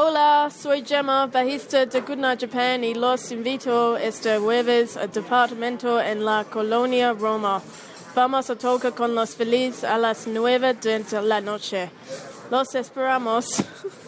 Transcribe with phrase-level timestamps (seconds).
[0.00, 6.24] Hola, soy Gemma, bajista de Goodnight Japan y los invito este jueves al departamento en
[6.24, 7.60] la colonia Roma.
[8.14, 11.90] Vamos a tocar con los felices a las nueve de la noche.
[12.48, 13.56] Los esperamos.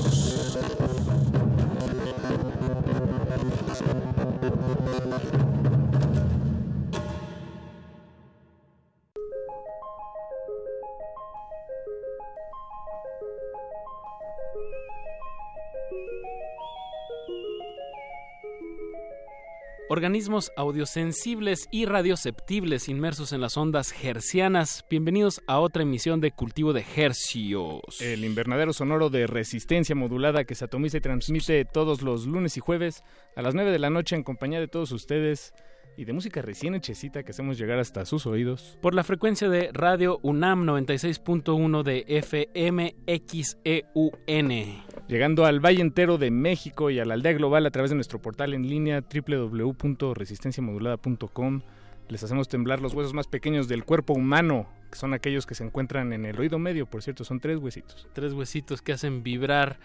[20.11, 24.83] Organismos audiosensibles y radioceptibles inmersos en las ondas hercianas.
[24.89, 28.01] Bienvenidos a otra emisión de Cultivo de Hercios.
[28.01, 32.59] El invernadero sonoro de resistencia modulada que se atomiza y transmite todos los lunes y
[32.59, 33.05] jueves
[33.37, 35.53] a las 9 de la noche en compañía de todos ustedes
[35.97, 38.77] y de música recién hechecita que hacemos llegar hasta sus oídos.
[38.81, 44.83] Por la frecuencia de Radio UNAM 96.1 de FM XEUN.
[45.07, 48.21] Llegando al Valle Entero de México y a la aldea global a través de nuestro
[48.21, 51.61] portal en línea www.resistenciamodulada.com.
[52.07, 55.63] Les hacemos temblar los huesos más pequeños del cuerpo humano, que son aquellos que se
[55.63, 58.07] encuentran en el oído medio, por cierto, son tres huesitos.
[58.13, 59.79] Tres huesitos que hacen vibrar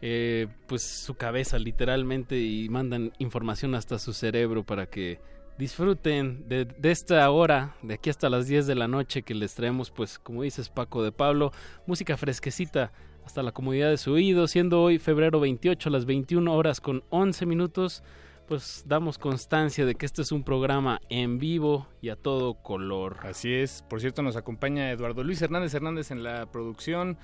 [0.00, 5.20] eh, pues su cabeza literalmente y mandan información hasta su cerebro para que
[5.58, 9.90] disfruten de, esta hora, de aquí hasta las 10 de la noche que les traemos,
[9.90, 11.52] pues como dices Paco de Pablo,
[11.84, 12.92] música fresquecita
[13.26, 17.02] hasta la comodidad de su oído, siendo hoy febrero 28 a las 21 horas con
[17.10, 18.04] 11 minutos,
[18.46, 23.18] pues damos constancia de que este es un programa en vivo y a todo color.
[23.22, 27.18] Así es, por cierto nos acompaña Eduardo Luis Hernández Hernández en la producción,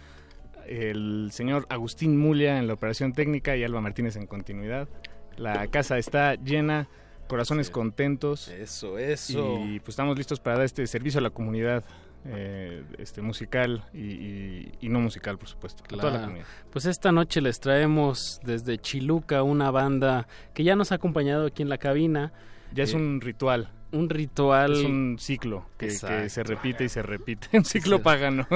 [0.66, 4.88] el señor Agustín Mulia en la operación técnica y Alba Martínez en continuidad.
[5.36, 6.88] La casa está llena
[7.28, 8.48] corazones contentos.
[8.48, 9.60] Eso, eso.
[9.66, 11.84] Y pues estamos listos para dar este servicio a la comunidad.
[12.26, 16.08] Eh, este musical y, y, y, no musical por supuesto claro.
[16.08, 16.46] toda la comunidad.
[16.70, 21.60] pues esta noche les traemos desde Chiluca una banda que ya nos ha acompañado aquí
[21.60, 22.32] en la cabina
[22.72, 26.88] ya eh, es un ritual un ritual es un ciclo que, que se repite y
[26.88, 28.46] se repite un ciclo pagano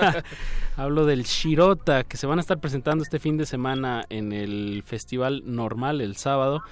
[0.78, 4.82] hablo del Shirota que se van a estar presentando este fin de semana en el
[4.82, 6.62] festival normal el sábado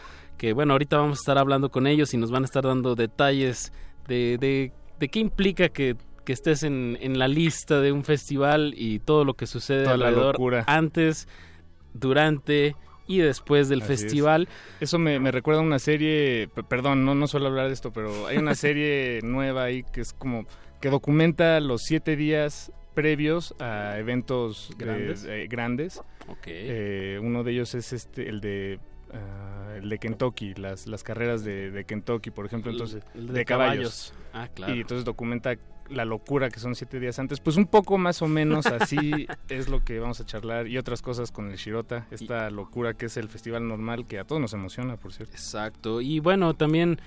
[0.42, 2.96] que bueno, ahorita vamos a estar hablando con ellos y nos van a estar dando
[2.96, 3.72] detalles
[4.08, 5.94] de, de, de qué implica que,
[6.24, 9.94] que estés en, en, la lista de un festival y todo lo que sucede Toda
[9.94, 11.28] alrededor antes,
[11.94, 12.74] durante
[13.06, 14.48] y después del Así festival.
[14.80, 14.88] Es.
[14.88, 18.26] Eso me, me, recuerda a una serie, perdón, no, no suelo hablar de esto, pero
[18.26, 20.46] hay una serie nueva ahí que es como
[20.80, 25.22] que documenta los siete días previos a eventos grandes.
[25.22, 26.02] De, eh, grandes.
[26.26, 26.66] Okay.
[26.66, 28.80] Eh, uno de ellos es este el de
[29.12, 33.26] Uh, el de Kentucky, las, las carreras de, de Kentucky, por ejemplo, entonces, el, el
[33.28, 34.12] de, de, caballos.
[34.32, 34.50] caballos.
[34.50, 34.74] Ah, claro.
[34.74, 35.56] Y entonces documenta
[35.90, 37.40] la locura que son siete días antes.
[37.40, 41.02] Pues un poco más o menos así es lo que vamos a charlar y otras
[41.02, 42.52] cosas con el Shirota, esta y...
[42.52, 45.34] locura que es el festival normal que a todos nos emociona, por cierto.
[45.34, 46.00] Exacto.
[46.00, 46.98] Y bueno, también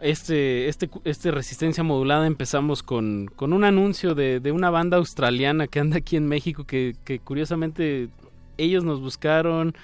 [0.00, 5.66] este, este, este Resistencia Modulada empezamos con, con un anuncio de, de, una banda australiana
[5.66, 8.08] que anda aquí en México que, que curiosamente
[8.56, 9.74] ellos nos buscaron.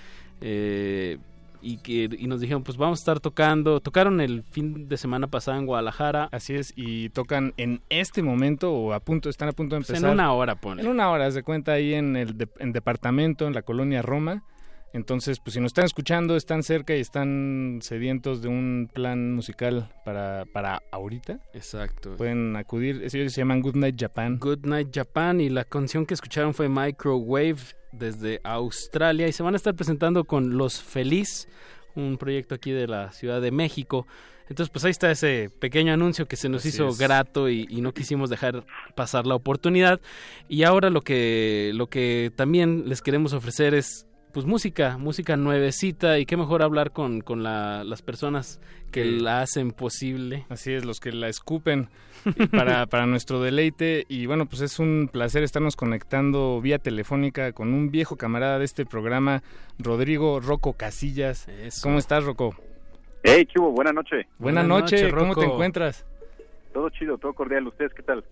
[0.40, 1.18] Eh,
[1.64, 3.80] y que y nos dijeron pues vamos a estar tocando.
[3.80, 6.28] Tocaron el fin de semana pasado en Guadalajara.
[6.30, 9.96] Así es y tocan en este momento o a punto están a punto de empezar
[9.96, 12.72] pues en una hora pone en una hora se cuenta ahí en el de, en
[12.72, 14.44] departamento en la colonia Roma.
[14.92, 19.90] Entonces pues si nos están escuchando están cerca y están sedientos de un plan musical
[20.04, 22.16] para para ahorita exacto.
[22.16, 22.96] pueden acudir.
[22.96, 24.38] Ellos se llaman Good Night Japan.
[24.38, 29.54] Good Night Japan y la canción que escucharon fue Microwave desde Australia y se van
[29.54, 31.48] a estar presentando con Los Feliz,
[31.94, 34.06] un proyecto aquí de la Ciudad de México.
[34.48, 36.98] Entonces, pues ahí está ese pequeño anuncio que se nos Así hizo es.
[36.98, 40.00] grato y, y, no quisimos dejar pasar la oportunidad.
[40.48, 46.18] Y ahora lo que, lo que también les queremos ofrecer es pues música, música nuevecita
[46.18, 48.60] y qué mejor hablar con, con la, las personas
[48.90, 49.18] que Sí.
[49.20, 50.44] la hacen posible.
[50.50, 51.88] Así es, los que la escupen
[52.50, 54.04] para, para nuestro deleite.
[54.08, 58.64] Y bueno, pues es un placer estarnos conectando vía telefónica con un viejo camarada de
[58.66, 59.42] este programa,
[59.78, 61.48] Rodrigo Rocco Casillas.
[61.48, 61.80] Eso.
[61.82, 62.54] ¿Cómo estás, Rocco?
[63.22, 64.26] Hey, Chubo, buena noche.
[64.38, 66.04] Buena Buenas noche, noches, ¿cómo te encuentras?
[66.72, 67.66] Todo chido, todo cordial.
[67.68, 68.22] ¿Ustedes qué tal?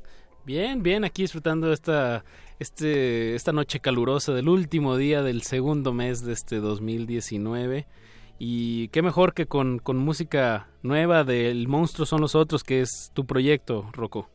[0.45, 2.25] Bien, bien, aquí disfrutando esta,
[2.63, 7.87] este, esta noche calurosa del último día del segundo mes de este 2019.
[8.39, 13.11] Y qué mejor que con, con música nueva del Monstruo son los otros, que es
[13.15, 14.29] tu proyecto, Rocco.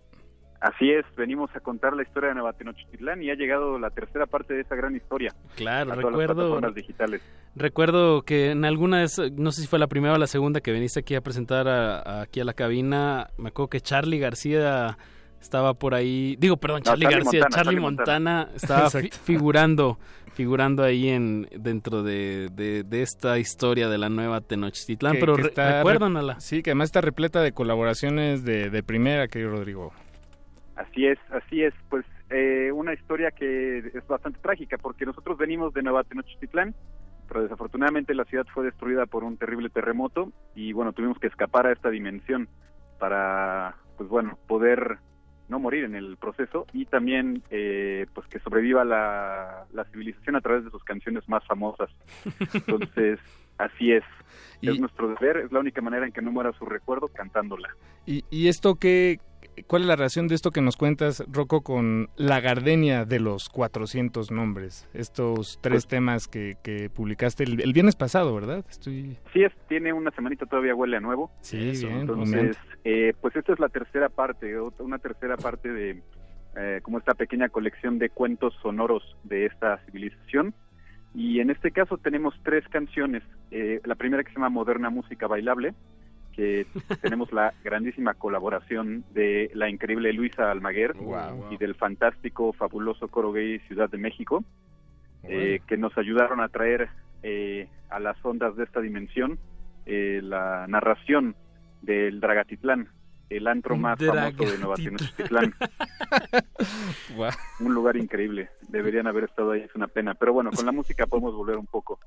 [0.62, 4.26] Así es, venimos a contar la historia de Nueva Tenochtitlán y ha llegado la tercera
[4.26, 5.32] parte de esa gran historia.
[5.56, 7.22] Claro, a todas las recuerdo, plataformas digitales.
[7.56, 10.72] recuerdo que en alguna esas, no sé si fue la primera o la segunda que
[10.72, 14.98] viniste aquí a presentar a- a- aquí a la cabina, me acuerdo que Charlie García
[15.42, 18.56] estaba por ahí, digo, perdón, No, Charlie, García, Montana, Charlie Charlie Montana, Montana.
[18.56, 19.98] estaba fi- figurando,
[20.34, 25.36] figurando ahí en dentro de, de- de esta historia de la nueva Tenochtitlán, Que- pero
[25.36, 26.40] que está recuérdanla.
[26.40, 29.94] Sí, que además está repleta de colaboraciones de, de primera, querido Rodrigo.
[30.76, 31.74] Así es, así es.
[31.90, 36.76] Pues eh, una historia que es bastante trágica porque nosotros venimos de Nueva Tenochtitlán,
[37.28, 41.66] pero desafortunadamente la ciudad fue destruida por un terrible terremoto y bueno, tuvimos que escapar
[41.68, 42.48] a esta dimensión
[43.00, 44.98] para, pues bueno, poder
[45.50, 50.42] no morir en el proceso y también eh, pues que sobreviva la, la civilización a
[50.42, 51.90] través de sus canciones más famosas.
[52.54, 53.20] Entonces,
[53.58, 54.04] así es.
[54.62, 57.70] Y- Es nuestro deber, es la única manera en que no muera su recuerdo cantándola.
[58.06, 59.20] ¿Y, y esto qué,
[59.66, 63.50] cuál es la relación de esto que nos cuentas, Rocco, con la gardenia de los
[63.50, 64.88] 400 nombres?
[64.94, 68.64] Estos tres Pues- temas que, que publicaste el, el viernes pasado, ¿verdad?
[68.70, 69.18] Estoy...
[69.34, 71.32] Sí es, tiene una semanita todavía huele a nuevo.
[71.42, 72.02] Sí, Eso, bien.
[72.02, 76.02] Entonces, eh, pues esta es la tercera parte, una tercera parte de
[76.60, 80.54] eh, como esta pequeña colección de cuentos sonoros de esta civilización.
[81.16, 83.24] Y en este caso tenemos tres canciones.
[83.52, 85.74] Eh, la primera que se llama Moderna Música Bailable,
[86.38, 86.68] que
[87.02, 91.52] tenemos la grandísima colaboración de la increíble Luisa Almaguer Wow.
[91.52, 94.46] y del fantástico, fabuloso coro gay Ciudad de México
[95.24, 96.90] eh, que nos ayudaron a traer
[97.24, 99.40] eh, a las ondas de esta dimensión
[99.86, 101.36] eh, la narración
[101.82, 102.88] del Dragatitlán,
[103.30, 104.76] el antro más famoso de Nueva.
[104.76, 105.54] Tenochtitlán.
[107.60, 108.50] Un lugar increíble.
[108.70, 110.16] Deberían haber estado ahí, es una pena.
[110.16, 112.00] Pero bueno, con la música podemos volver un poco.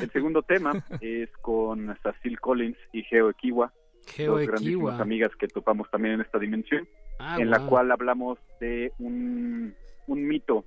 [0.00, 3.72] El segundo tema es con Cecil Collins y Geo Ekiwa,
[4.06, 6.86] Geo dos grandísimas amigas que topamos también en esta dimensión
[7.18, 9.74] Ah, en la cual hablamos de un,
[10.06, 10.64] un mito,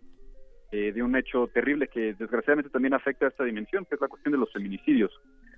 [0.71, 4.09] eh, de un hecho terrible que desgraciadamente también afecta a esta dimensión, que es la
[4.09, 5.11] cuestión de los feminicidios.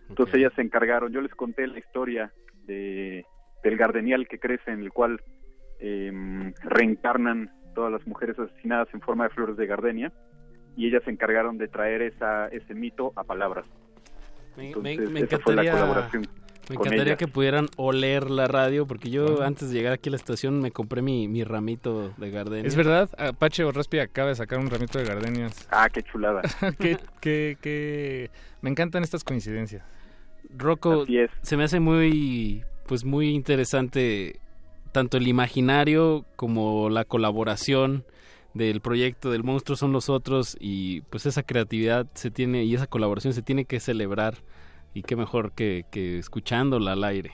[0.07, 2.31] Entonces ellas se encargaron, yo les conté la historia
[2.65, 3.25] de,
[3.63, 5.21] del gardenial que crece, en el cual
[5.79, 10.11] em, reencarnan todas las mujeres asesinadas en forma de flores de gardenia,
[10.75, 13.65] y ellas se encargaron de traer esa, ese mito a palabras.
[14.57, 16.23] Me, me- Entonces, me esa fue la encantaría, colaboración.
[16.69, 20.15] me encantaría que pudieran oler la radio, porque yo antes de llegar aquí a la
[20.17, 22.67] estación me compré mi, mi ramito de gardenia.
[22.67, 25.67] Es verdad, Apache Raspi acaba de sacar un ramito de gardenias.
[25.71, 26.41] Ah, qué chulada.
[26.79, 28.29] que, que, que...
[28.61, 29.83] Me encantan estas coincidencias.
[30.55, 31.05] Rocco,
[31.41, 34.39] se me hace muy, pues muy interesante
[34.91, 38.05] tanto el imaginario como la colaboración
[38.53, 42.87] del proyecto del monstruo son los otros y pues esa creatividad se tiene y esa
[42.87, 44.35] colaboración se tiene que celebrar
[44.93, 47.31] y qué mejor que, que escuchándola al aire.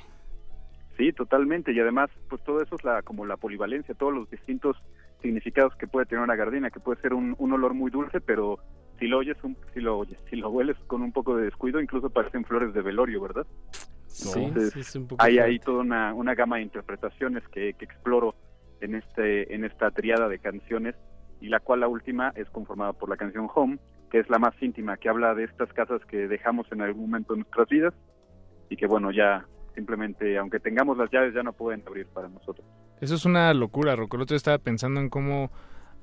[0.97, 1.73] Sí, totalmente.
[1.73, 4.77] Y además, pues todo eso es la, como la polivalencia, todos los distintos
[5.21, 8.59] significados que puede tener una gardenia, que puede ser un, un olor muy dulce, pero
[8.99, 11.81] si lo oyes, un, si lo oyes, si lo hueles con un poco de descuido,
[11.81, 13.45] incluso parecen flores de velorio, ¿verdad?
[14.09, 15.41] Sí, Entonces, sí, es un Hay fuerte.
[15.41, 18.35] ahí toda una, una gama de interpretaciones que, que exploro
[18.81, 20.95] en este en esta triada de canciones
[21.41, 23.79] y la cual la última es conformada por la canción Home,
[24.11, 27.33] que es la más íntima, que habla de estas casas que dejamos en algún momento
[27.33, 27.93] de nuestras vidas
[28.69, 32.65] y que bueno, ya simplemente, aunque tengamos las llaves, ya no pueden abrir para nosotros.
[32.99, 34.17] Eso es una locura, Rocco.
[34.17, 35.51] El otro estaba pensando en cómo,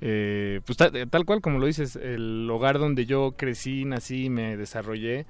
[0.00, 4.30] eh, pues ta- tal cual como lo dices, el hogar donde yo crecí, nací y
[4.30, 5.26] me desarrollé,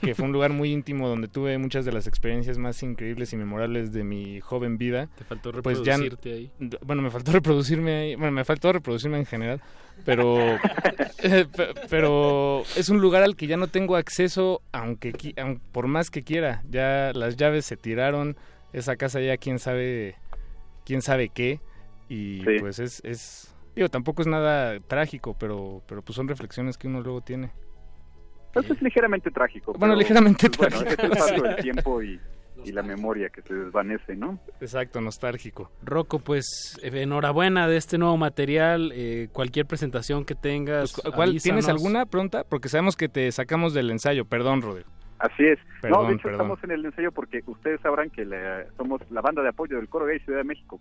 [0.00, 3.36] que fue un lugar muy íntimo donde tuve muchas de las experiencias más increíbles y
[3.36, 5.08] memorables de mi joven vida.
[5.18, 6.50] Te faltó Pues ya- reproducirte ahí.
[6.86, 9.60] Bueno, me faltó reproducirme ahí, bueno, me faltó reproducirme en general,
[10.06, 10.38] pero,
[11.22, 15.60] eh, pe- pero es un lugar al que ya no tengo acceso, aunque qui- aun-
[15.72, 18.36] por más que quiera, ya las llaves se tiraron,
[18.72, 20.14] esa casa ya quién sabe,
[20.86, 21.60] quién sabe qué,
[22.08, 22.56] y Sí.
[22.60, 27.00] pues es, es, digo, tampoco es nada trágico, pero, pero pues son reflexiones que uno
[27.00, 27.50] luego tiene.
[28.48, 29.72] Entonces es ligeramente trágico.
[29.72, 32.20] Bueno, pero, ligeramente pues, bueno, es el trágico, paso del tiempo y,
[32.64, 34.38] y la memoria que se desvanece, ¿no?
[34.60, 35.70] Exacto, nostálgico.
[35.82, 38.90] Rocco, pues eh, enhorabuena de este nuevo material.
[38.94, 40.92] eh, cualquier presentación que tengas.
[41.00, 42.44] Pues, ¿cuál, ¿Tienes alguna pronta?
[42.44, 44.88] Porque sabemos que te sacamos del ensayo, perdón, Rodrigo.
[45.18, 45.58] Así es.
[45.58, 46.40] no, Perdón, de hecho perdón.
[46.40, 49.88] estamos en el ensayo porque ustedes sabrán que la- somos la banda de apoyo del
[49.88, 50.80] Coro Gay Ciudad de México.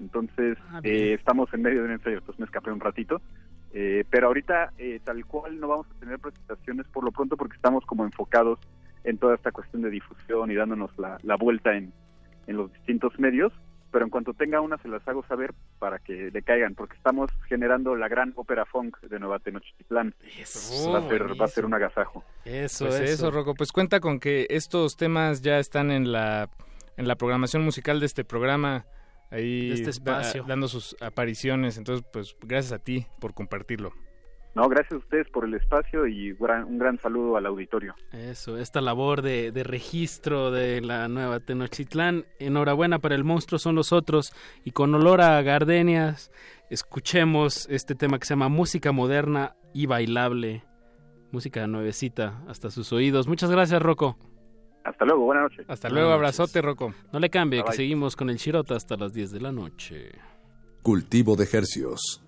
[0.00, 3.20] Entonces, Ah, eh, estamos en medio de un ensayo, entonces me escapé un ratito.
[3.72, 7.56] Eh, pero ahorita, eh, tal cual, no vamos a tener presentaciones por lo pronto porque
[7.56, 8.58] estamos como enfocados
[9.04, 11.92] en toda esta cuestión de difusión y dándonos la, la vuelta en,
[12.46, 13.52] en los distintos medios.
[13.92, 17.30] Pero en cuanto tenga una, se las hago saber para que le caigan, porque estamos
[17.48, 20.14] generando la gran ópera funk de Nueva Tenochtitlán.
[20.38, 22.24] Eso, va, a ser, va a ser un agasajo.
[22.44, 23.30] Eso, Pues eso, eso.
[23.30, 23.54] Rocco.
[23.54, 26.50] Pues cuenta con que estos temas ya están en la,
[26.96, 28.84] en la programación musical de este programa.
[29.30, 31.78] Ahí este da- dando sus apariciones.
[31.78, 33.92] Entonces, pues gracias a ti por compartirlo.
[34.54, 37.94] No, gracias a ustedes por el espacio y gran- un gran saludo al auditorio.
[38.12, 42.24] Eso, esta labor de, de registro de la nueva Tenochtitlán.
[42.38, 44.32] Enhorabuena para el monstruo son los otros.
[44.64, 46.30] Y con olor a gardenias,
[46.70, 50.64] escuchemos este tema que se llama Música Moderna y Bailable.
[51.32, 53.28] Música nuevecita hasta sus oídos.
[53.28, 54.16] Muchas gracias, Rocco.
[54.86, 55.66] Hasta luego, buenas noches.
[55.68, 56.38] Hasta Buenas luego, noches.
[56.38, 56.94] abrazote, Rocco.
[57.12, 57.76] No le cambie, Bye, que bye.
[57.76, 60.12] seguimos con el Chirota hasta las 10 de la noche.
[60.82, 62.22] Cultivo de hercios.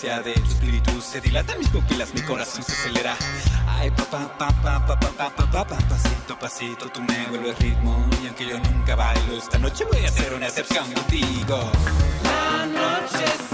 [0.00, 3.16] gracia de tu espíritu se dilatan mis pupilas, mi corazón se acelera.
[3.66, 8.06] Ay, papá, papá, papá, papá, papá, pasito pasito tú me vuelves ritmo.
[8.22, 11.58] Y aunque yo nunca bailo, esta noche voy a hacer una excepción contigo.
[12.22, 13.47] La noche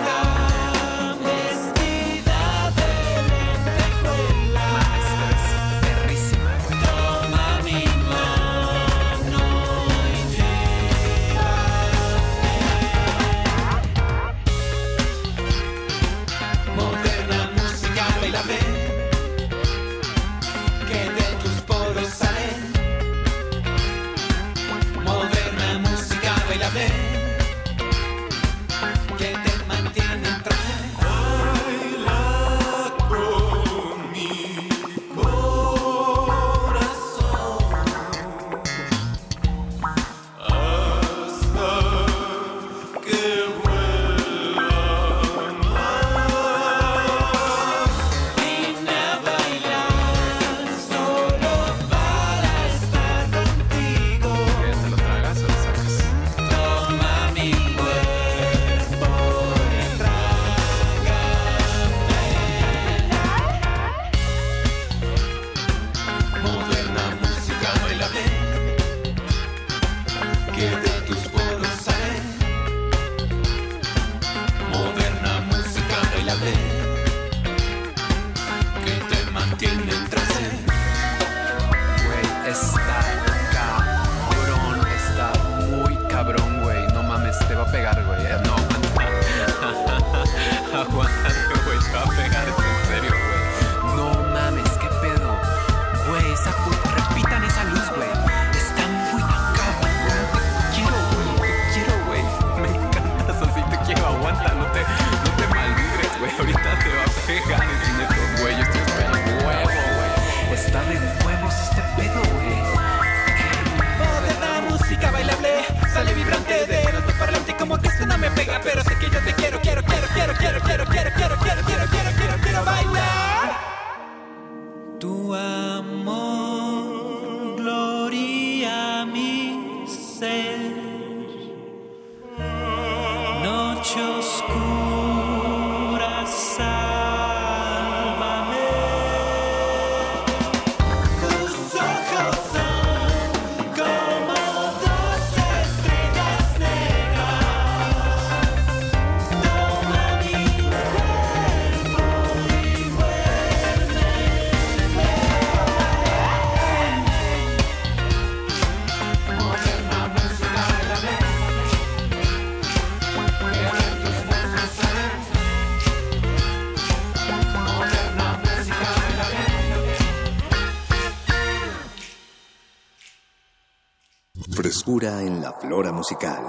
[174.85, 176.45] Frescura en la flora musical.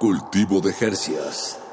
[0.00, 1.67] Cultivo de hercios.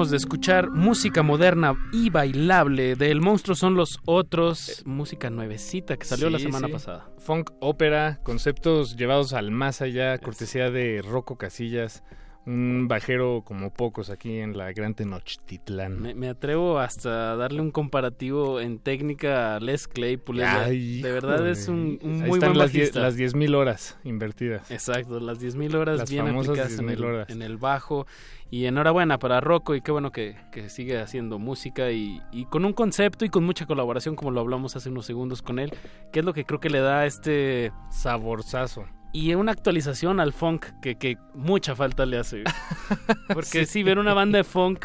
[0.00, 6.06] Acabamos de escuchar música moderna y bailable del monstruo son los otros, música nuevecita que
[6.06, 6.72] salió la Sí, semana sí.
[6.72, 7.10] pasada.
[7.18, 12.02] Funk ópera, conceptos llevados al más allá, cortesía de Rocco Casillas.
[12.46, 16.00] Un bajero como pocos aquí en la Gran Tenochtitlán.
[16.00, 20.40] Me, me atrevo hasta a darle un comparativo en técnica a Les Claypool.
[20.42, 23.00] Ay, de verdad es un, un Ahí muy están buen bajista.
[23.00, 24.70] las 10.000 horas invertidas.
[24.70, 27.30] Exacto, las 10.000 horas Las bien aplicadas en 10.000 el, horas.
[27.30, 28.06] en el bajo.
[28.52, 32.64] Y enhorabuena para Rocco y qué bueno que, que sigue haciendo música y, y con
[32.64, 35.72] un concepto y con mucha colaboración como lo hablamos hace unos segundos con él,
[36.12, 38.86] que es lo que creo que le da este Saborzazo.
[39.12, 42.44] Y una actualización al funk que, que mucha falta le hace.
[43.34, 43.82] Porque sí.
[43.82, 44.84] ver una banda de funk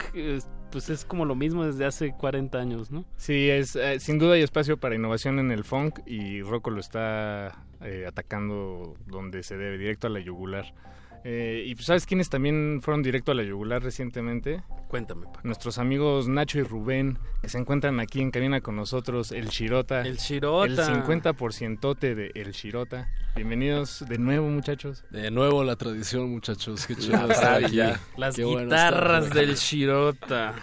[0.75, 3.05] pues es como lo mismo desde hace 40 años, ¿no?
[3.15, 6.81] Sí, es eh, sin duda hay espacio para innovación en el funk y Rocco lo
[6.81, 10.73] está eh, atacando donde se debe, directo a la yugular.
[11.27, 14.61] Eh, y pues, ¿sabes quiénes también fueron directo a la yugular recientemente?
[14.87, 15.39] Cuéntame, Paco.
[15.43, 20.01] Nuestros amigos Nacho y Rubén, que se encuentran aquí en cabina con nosotros, el Shirota.
[20.01, 20.65] El Shirota.
[20.67, 23.09] El 50% de El Shirota.
[23.35, 25.03] Bienvenidos de nuevo, muchachos.
[25.09, 26.85] De nuevo la tradición, muchachos.
[26.85, 27.79] Qué chido estar aquí.
[28.17, 29.39] Las Qué bueno guitarras estar.
[29.39, 30.53] del Shirota.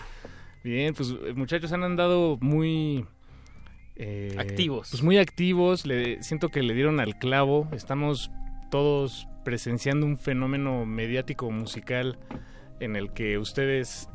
[0.63, 3.05] Bien, pues eh, muchachos han andado muy...
[3.97, 4.91] eh, Activos.
[4.93, 8.31] Pues muy activos, le, siento que le dieron al clavo, estamos
[8.71, 12.19] todos presenciando un fenómeno mediático musical
[12.81, 14.09] en el que ustedes...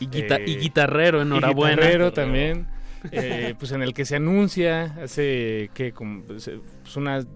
[0.00, 1.72] Y, guita- eh, y guitarrero, enhorabuena.
[1.72, 2.66] Y guitarrero también,
[3.10, 5.70] eh, pues en el que se anuncia hace.
[5.94, 7.26] Como, pues, eh, pues unas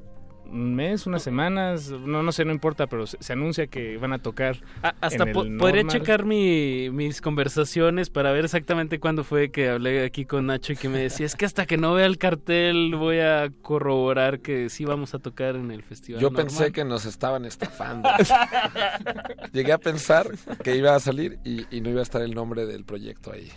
[0.46, 4.12] un mes, unas semanas, no no sé, no importa, pero se, se anuncia que van
[4.12, 4.58] a tocar.
[4.82, 10.04] Ah, hasta po- podría checar mi- mis conversaciones para ver exactamente cuándo fue que hablé
[10.04, 12.94] aquí con Nacho y que me decía, es que hasta que no vea el cartel
[12.96, 16.20] voy a corroborar que sí vamos a tocar en el festival.
[16.20, 16.46] Yo normal".
[16.46, 18.08] pensé que nos estaban estafando.
[19.52, 20.28] Llegué a pensar
[20.62, 23.50] que iba a salir y, y no iba a estar el nombre del proyecto ahí.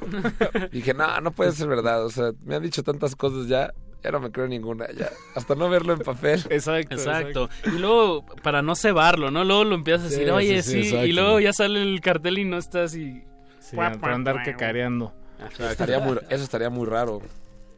[0.72, 2.04] Dije, no, no puede ser verdad.
[2.04, 3.72] O sea, me han dicho tantas cosas ya,
[4.04, 4.86] ya no me creo ninguna.
[4.92, 6.44] Ya, hasta no verlo en papel.
[6.50, 6.94] Exacto.
[6.94, 7.48] Exacto.
[7.64, 9.44] Y luego, para no cebarlo, ¿no?
[9.44, 11.06] Luego lo empiezas a Sí, decir, oye, sí, sí, sí, exacto.
[11.06, 13.24] y luego ya sale el cartel y no estás y...
[13.60, 15.14] Sí, para andar cacareando.
[15.58, 17.22] Estaría muy, eso estaría muy raro.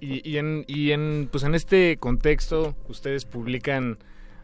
[0.00, 3.98] Y, y en, y en, pues en este contexto, ustedes publican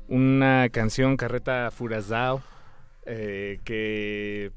[0.09, 2.43] una canción, Carreta Furazao,
[3.07, 4.53] eh, que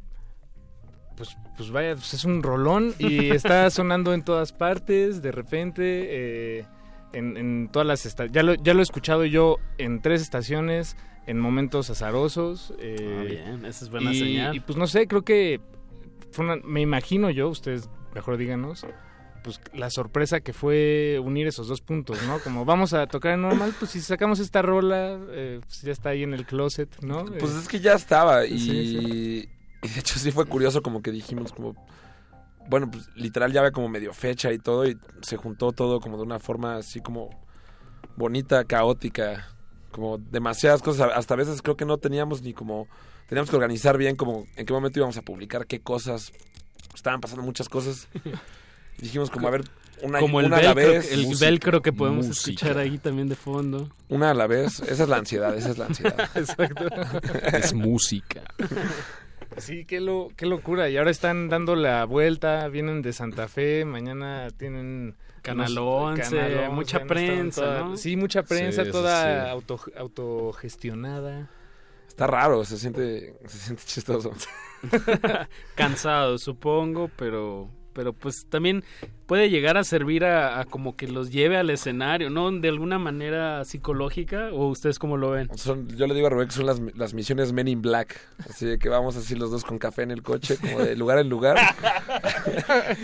[1.18, 6.60] pues, pues vaya, pues es un rolón y está sonando en todas partes, de repente,
[6.60, 6.66] eh,
[7.15, 8.34] en, en todas las estaciones.
[8.34, 10.95] Ya lo, ya lo he escuchado yo en tres estaciones,
[11.28, 12.73] en momentos azarosos.
[12.80, 14.56] eh, Ah, bien, esa es buena y, señal.
[14.56, 15.60] Y pues no sé, creo que
[16.32, 18.86] fue una- me imagino yo, ustedes mejor díganos,
[19.43, 22.39] pues la sorpresa que fue unir esos dos puntos, ¿no?
[22.39, 26.10] Como vamos a tocar en normal, pues si sacamos esta rola, eh, pues ya está
[26.10, 27.25] ahí en el closet, ¿no?
[27.25, 29.49] Pues Eh, es que ya estaba y, Sí, sí.
[29.84, 31.75] y de hecho sí fue curioso como que dijimos como
[32.69, 36.17] bueno pues literal ya había como medio fecha y todo y se juntó todo como
[36.17, 37.30] de una forma así como
[38.15, 39.47] bonita caótica
[39.91, 42.88] como demasiadas cosas hasta a veces creo que no teníamos ni como
[43.28, 46.32] teníamos que organizar bien como en qué momento íbamos a publicar qué cosas
[46.93, 48.08] estaban pasando muchas cosas
[48.97, 49.63] y dijimos como a ver
[50.04, 51.45] una, Como el una a la vez el Música.
[51.45, 52.51] velcro que podemos Música.
[52.51, 53.89] escuchar ahí también de fondo.
[54.10, 56.86] una a la vez esa es la ansiedad esa es la ansiedad Exacto.
[57.54, 58.41] Es música.
[59.58, 60.89] Sí, qué, lo, qué locura.
[60.89, 65.15] Y ahora están dando la vuelta, vienen de Santa Fe, mañana tienen...
[65.41, 67.98] Canal unos- 11, Canal 11, mucha prensa, toda- ¿no?
[67.98, 69.50] Sí, mucha prensa, sí, toda sí.
[69.52, 71.50] auto, autogestionada.
[72.08, 74.32] está raro se siente se siente chistoso
[75.76, 78.84] Cansado, supongo, pero pero pues también
[79.26, 82.52] puede llegar a servir a, a como que los lleve al escenario, ¿no?
[82.52, 85.50] De alguna manera psicológica, o ustedes cómo lo ven.
[85.58, 88.20] Son, yo le digo a Rubén que son las, las misiones Men in Black.
[88.50, 91.18] Así de que vamos así los dos con café en el coche, como de lugar
[91.20, 91.58] en lugar.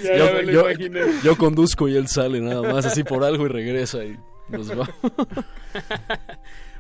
[0.04, 1.00] Ya, yo, me lo yo- imaginé.
[1.24, 4.18] yo conduzco y él sale nada más así por algo y regresa y
[4.50, 4.88] nos va.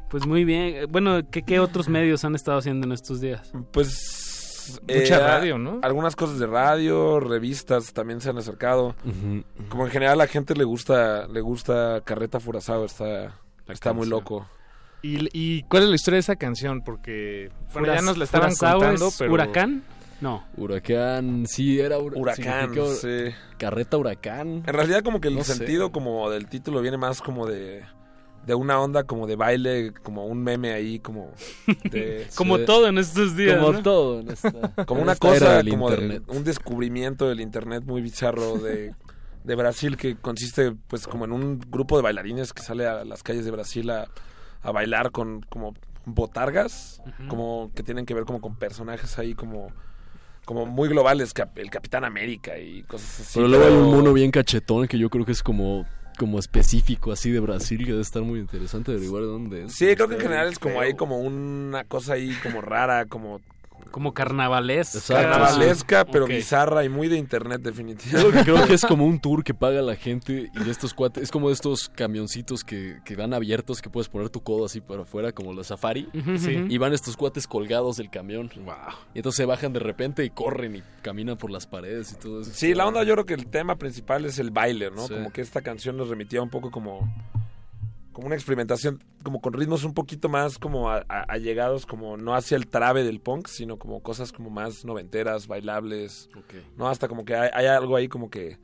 [0.09, 0.91] Pues muy bien.
[0.91, 3.49] Bueno, ¿qué, qué otros medios han estado haciendo en estos días?
[3.71, 4.20] Pues.
[4.81, 5.79] Mucha eh, radio, ¿no?
[5.83, 8.95] Algunas cosas de radio, revistas también se han acercado.
[9.69, 13.35] Como en general a la gente le gusta le gusta Carreta Furazao, está,
[13.67, 14.47] está muy loco.
[15.01, 16.81] ¿Y, ¿Y cuál es la historia de esa canción?
[16.83, 19.33] Porque bueno, ya nos la estaban Furazao contando, es pero...
[19.33, 19.83] ¿Huracán?
[20.21, 20.45] No.
[20.55, 23.33] Huracán, sí, era hura- Huracán, sí.
[23.57, 24.63] Carreta huracán.
[24.67, 25.55] En realidad como que el No sé.
[25.55, 27.83] sentido como del título viene más como de
[28.45, 31.31] de una onda como de baile, como un meme ahí como
[31.91, 32.65] de Como Sí.
[32.65, 33.57] todo en estos días.
[33.57, 33.83] Como ¿no?
[33.83, 34.51] todo en esta,
[34.85, 38.57] como en una esta era cosa del como de un descubrimiento del internet muy bizarro
[38.57, 38.93] de,
[39.43, 43.21] de Brasil que consiste pues como en un grupo de bailarines que sale a las
[43.23, 44.07] calles de Brasil a,
[44.63, 45.73] a bailar con como
[46.05, 49.67] botargas como que tienen que ver como con personajes ahí como
[50.45, 54.31] como muy globales el Capitán América y cosas así pero luego hay un mono bien
[54.31, 55.85] cachetón que yo creo que es como
[56.21, 59.73] como específico así de Brasil que debe estar muy interesante averiguar de dónde es.
[59.73, 60.83] Sí, creo que en Está general es como feo.
[60.83, 63.41] ahí como una cosa ahí como rara, como
[63.91, 64.99] Como carnavalesca.
[65.21, 68.43] Carnavalesca, pero bizarra y muy de internet, definitivamente.
[68.43, 71.31] creo que es como un tour que paga la gente y de estos cuates, es
[71.31, 75.01] como de estos camioncitos que, que van abiertos que puedes poner tu codo así para
[75.03, 76.65] afuera como los safari Sí.
[76.69, 78.49] y van estos cuates colgados del camión.
[79.13, 82.41] Y entonces se bajan de repente y corren y caminan por las paredes y todo
[82.41, 82.51] eso.
[82.53, 85.07] Sí, la onda yo creo que el tema principal es el baile, ¿no?
[85.07, 85.13] Sí.
[85.13, 87.13] Como que esta canción nos remitía un poco como
[88.11, 92.35] como una experimentación como con ritmos un poquito más como a- a- allegados como no
[92.35, 96.29] hacia el trabe del punk, sino como cosas como más noventeras, bailables.
[96.75, 98.57] No, hasta como que hay, hay algo ahí como que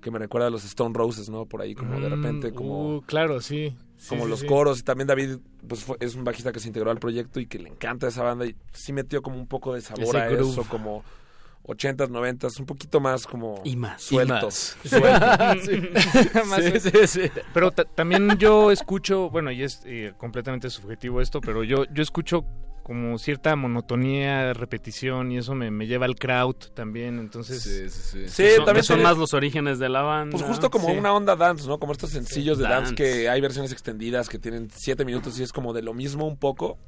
[0.00, 1.46] que me recuerda a los Stone Roses, ¿no?
[1.46, 3.76] Por ahí como de Mm, repente como uh, claro, sí.
[3.96, 4.46] Sí, como sí, los sí.
[4.46, 7.46] coros y también David pues fue- es un bajista que se integró al proyecto y
[7.46, 10.26] que le encanta esa banda y sí metió como un poco de sabor Ese a
[10.28, 10.50] groove.
[10.52, 11.02] eso como
[11.68, 14.02] 80s, 90s, un poquito más como Y más.
[14.02, 14.34] suelto.
[14.34, 14.76] Y más.
[14.84, 15.26] suelto.
[16.48, 16.80] Más Sí, bien.
[16.80, 17.20] sí, sí.
[17.54, 22.02] Pero ta- también yo escucho, bueno, y es eh, completamente subjetivo esto, pero yo, yo
[22.02, 22.44] escucho
[22.82, 27.62] como cierta monotonía, repetición, y eso me, me lleva al crowd también, entonces...
[27.62, 28.28] Sí, sí, sí.
[28.30, 30.32] Sí, Que son, también son más los orígenes de la banda.
[30.38, 30.96] Pues justo como Sí.
[30.96, 31.78] una onda dance, ¿no?
[31.78, 32.92] Como estos sencillos de dance.
[32.92, 32.94] Dance.
[32.94, 36.38] que hay versiones extendidas que tienen siete minutos y es como de lo mismo un
[36.38, 36.78] poco.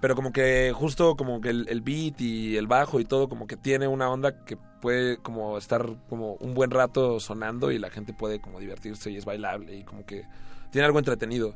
[0.00, 3.46] Pero como que justo como que el, el beat y el bajo y todo como
[3.46, 7.90] que tiene una onda que puede como estar como un buen rato sonando y la
[7.90, 10.24] gente puede como divertirse y es bailable y como que
[10.70, 11.54] tiene algo entretenido,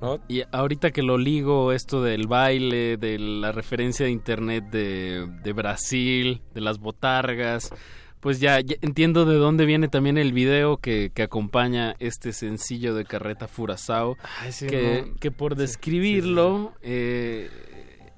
[0.00, 0.20] ¿no?
[0.28, 5.52] Y ahorita que lo ligo, esto del baile, de la referencia de internet de, de
[5.52, 7.72] Brasil, de las botargas,
[8.20, 12.94] pues ya, ya entiendo de dónde viene también el video que, que acompaña este sencillo
[12.94, 15.16] de Carreta Furazao, Ay, sí, que, no.
[15.18, 17.50] que por describirlo eh,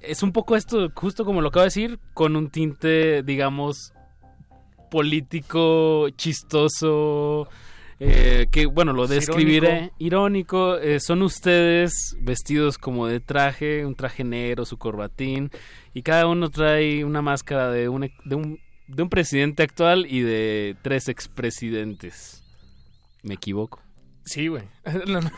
[0.03, 3.93] es un poco esto, justo como lo acabo de decir, con un tinte, digamos,
[4.91, 7.47] político, chistoso,
[7.99, 9.91] eh, que bueno, lo Es describiré.
[9.97, 15.49] Irónico, eh, son ustedes vestidos como de traje, un traje negro, su corbatín,
[15.93, 20.21] y cada uno trae una máscara de un, de un, de un presidente actual y
[20.21, 22.43] de tres expresidentes.
[23.23, 23.82] ¿Me equivoco?
[24.25, 24.63] Sí, güey.
[25.07, 25.31] No, no.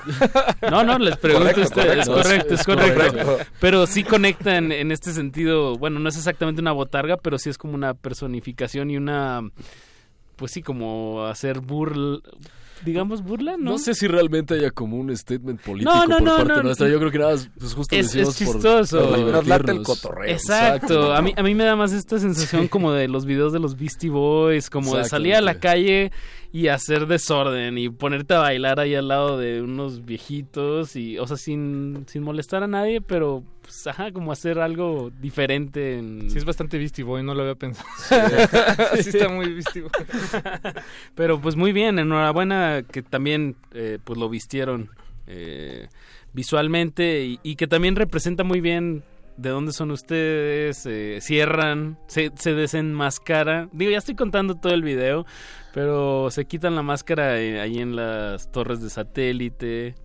[0.69, 2.07] No, no, les pregunto Correcto, a ustedes.
[2.07, 2.53] correcto.
[2.53, 3.25] Es correcto, es correcto.
[3.25, 3.51] correcto.
[3.59, 5.75] Pero sí conectan en este sentido.
[5.77, 9.41] Bueno, no es exactamente una botarga, pero sí es como una personificación y una.
[10.35, 12.19] Pues sí, como hacer burla.
[12.83, 13.71] Digamos burla, ¿no?
[13.71, 16.63] No sé si realmente haya como un statement político No, no, por no, parte no.
[16.63, 16.89] nuestra.
[16.89, 19.09] Yo creo que nada más, pues justo Es- lo hicimos es por- chistoso.
[19.09, 20.31] por Nos late el cotorreo.
[20.33, 21.13] Exacto.
[21.13, 23.77] A mí, a mí me da más esta sensación como de los videos de los
[23.77, 26.11] Beastie Boys, como de salir a la calle
[26.51, 31.27] y hacer desorden y ponerte a bailar ahí al lado de unos viejitos y, o
[31.27, 35.97] sea, sin, sin molestar a nadie, pero, pues, ajá, como hacer algo diferente.
[35.97, 36.29] En...
[36.29, 37.87] Sí, es bastante Beastie Boy, no lo había pensado.
[39.01, 39.91] Sí, está muy Beastie Boy.
[41.15, 44.89] Pero pues muy bien, enhorabuena que también eh, pues lo vistieron
[45.27, 45.87] eh,
[46.33, 49.03] visualmente y, y que también representa muy bien
[49.37, 53.69] de dónde son ustedes, eh, cierran, se, se desenmascara.
[53.71, 55.25] Digo, ya estoy contando todo el video,
[55.73, 59.95] pero se quitan la máscara eh, ahí en las torres de satélite.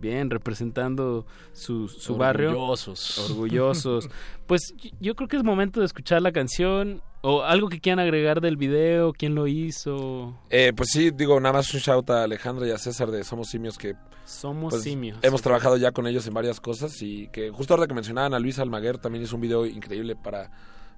[0.00, 2.50] Bien, representando su, su barrio.
[2.50, 3.30] Orgullosos.
[3.30, 4.08] Orgullosos.
[4.46, 8.40] Pues yo creo que es momento de escuchar la canción o algo que quieran agregar
[8.40, 10.36] del video, quién lo hizo.
[10.50, 13.48] Eh, pues sí, digo, nada más un shout a Alejandra y a César de Somos
[13.48, 15.18] Simios que Somos pues, simios.
[15.22, 18.40] hemos trabajado ya con ellos en varias cosas y que justo ahora que mencionaban a
[18.40, 20.50] Luis Almaguer también hizo un video increíble para,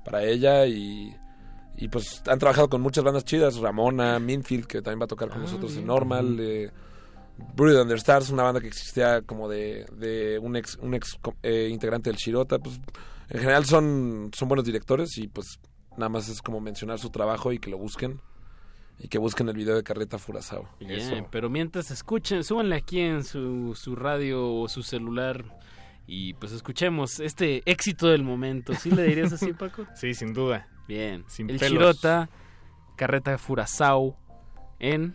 [0.02, 1.14] para ella y,
[1.76, 5.28] y pues han trabajado con muchas bandas chidas, Ramona, Minfield que también va a tocar
[5.28, 5.86] con Ah, nosotros en.
[5.86, 6.70] Normal, eh,
[7.54, 11.68] Buried Under Stars, una banda que existía como de, de un ex, un ex eh,
[11.70, 12.80] integrante del Shirota, pues
[13.28, 15.58] en general son, son buenos directores y pues
[15.92, 18.20] nada más es como mencionar su trabajo y que lo busquen
[18.98, 20.68] y que busquen el video de Carreta Furazao.
[20.78, 25.44] Bien, pero mientras escuchen, súbanle aquí en su, su radio o su celular
[26.06, 28.74] y pues escuchemos este éxito del momento.
[28.74, 29.86] ¿Sí le dirías así, Paco?
[29.94, 30.68] Sí, sin duda.
[30.86, 31.24] Bien.
[31.28, 31.96] Sin el pelos.
[31.96, 32.28] Chirota,
[32.96, 34.16] Carreta Furazao
[34.78, 35.14] en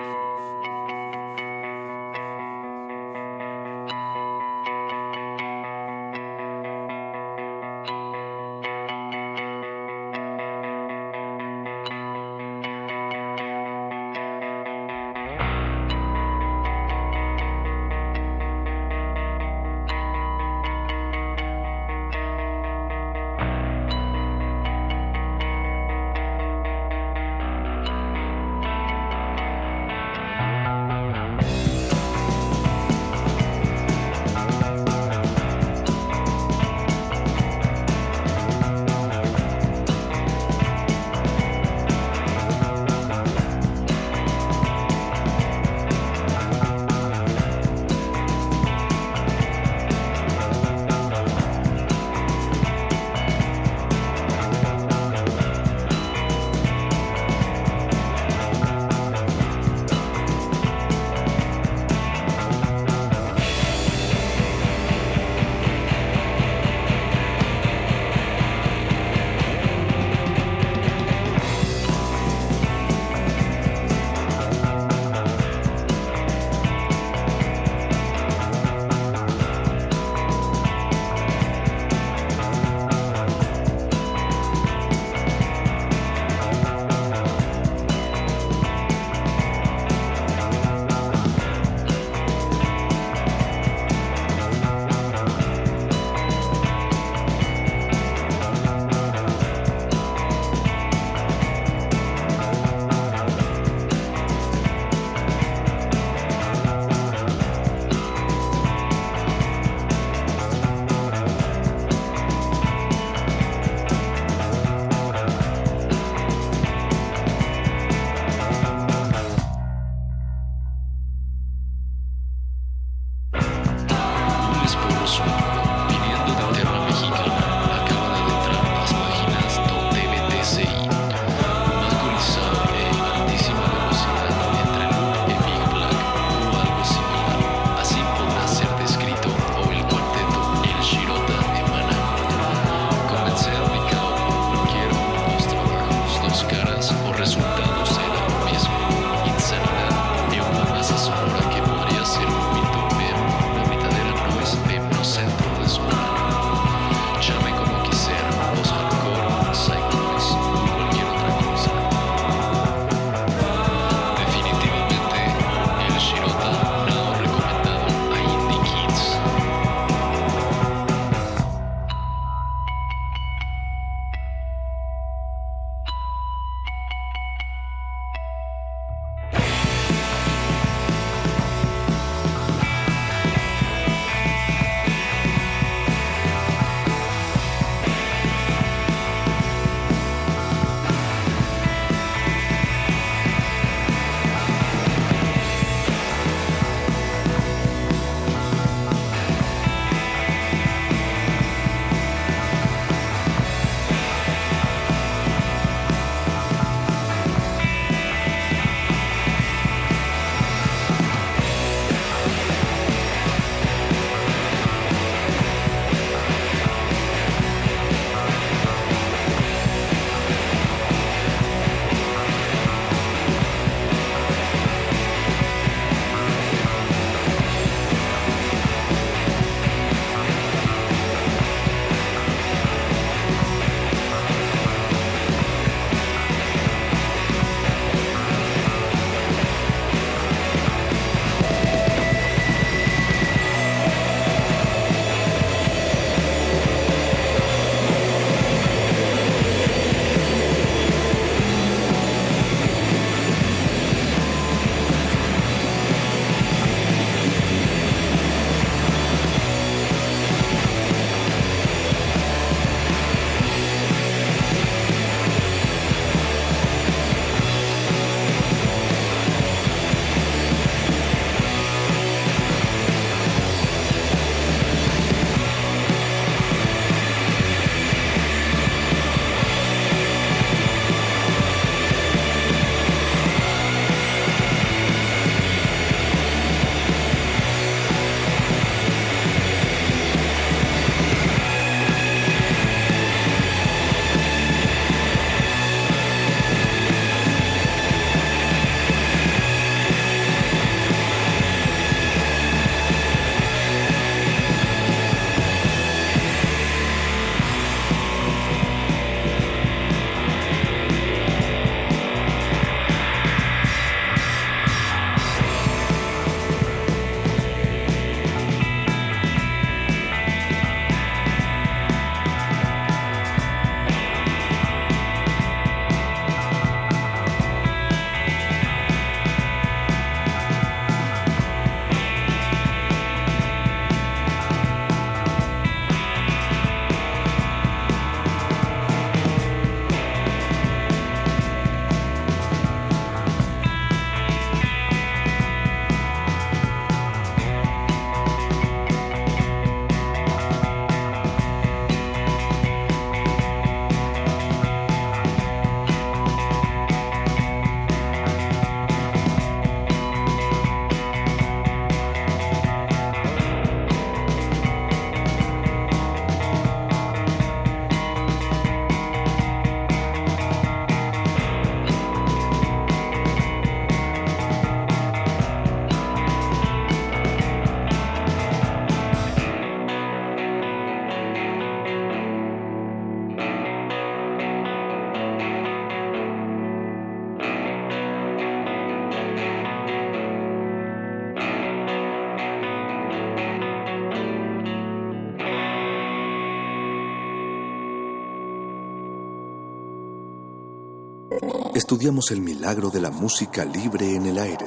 [401.91, 404.65] Estudiamos el milagro de la música libre en el aire.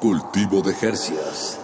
[0.00, 1.56] Cultivo de Jercias.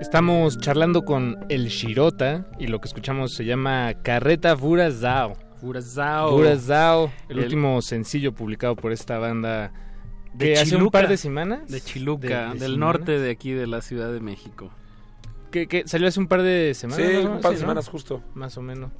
[0.00, 5.32] Estamos charlando con el Shirota y lo que escuchamos se llama Carreta Burazao.
[5.62, 6.32] Burazao.
[6.32, 9.72] Burazao, el, El- último sencillo publicado por esta banda
[10.36, 11.68] De que hace un par de semanas.
[11.68, 14.70] De Chiluca, De- de del norte de aquí de la Ciudad de México.
[15.50, 17.06] Que, que salió hace un par de semanas.
[17.06, 17.32] Sí, ¿no?
[17.32, 17.68] un par de Sí, ¿no?
[17.68, 18.22] semanas justo.
[18.34, 18.90] Más o menos.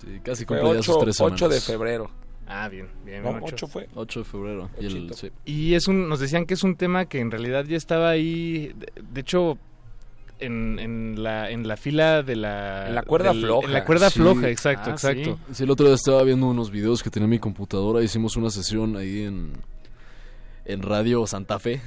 [0.00, 1.42] Sí, casi cumple ya sus 8, tres semanas.
[1.42, 2.10] 8 de febrero.
[2.48, 3.22] Ah, bien, bien.
[3.24, 3.54] No, ocho.
[3.54, 3.88] 8 fue.
[3.94, 4.70] 8 de febrero.
[4.80, 5.30] Y el, sí.
[5.44, 8.72] Y es un, nos decían que es un tema que en realidad ya estaba ahí,
[8.78, 9.58] de, de hecho,
[10.38, 12.86] en, en, la, en la fila de la...
[12.88, 13.66] En la cuerda del- floja.
[13.66, 14.20] En la cuerda Sí.
[14.20, 15.38] floja, exacto, Ah, exacto.
[15.52, 18.00] Sí, el otro día estaba viendo unos videos que tenía en mi computadora.
[18.04, 19.52] Hicimos una sesión ahí en,
[20.66, 21.80] en Radio Santa Fe.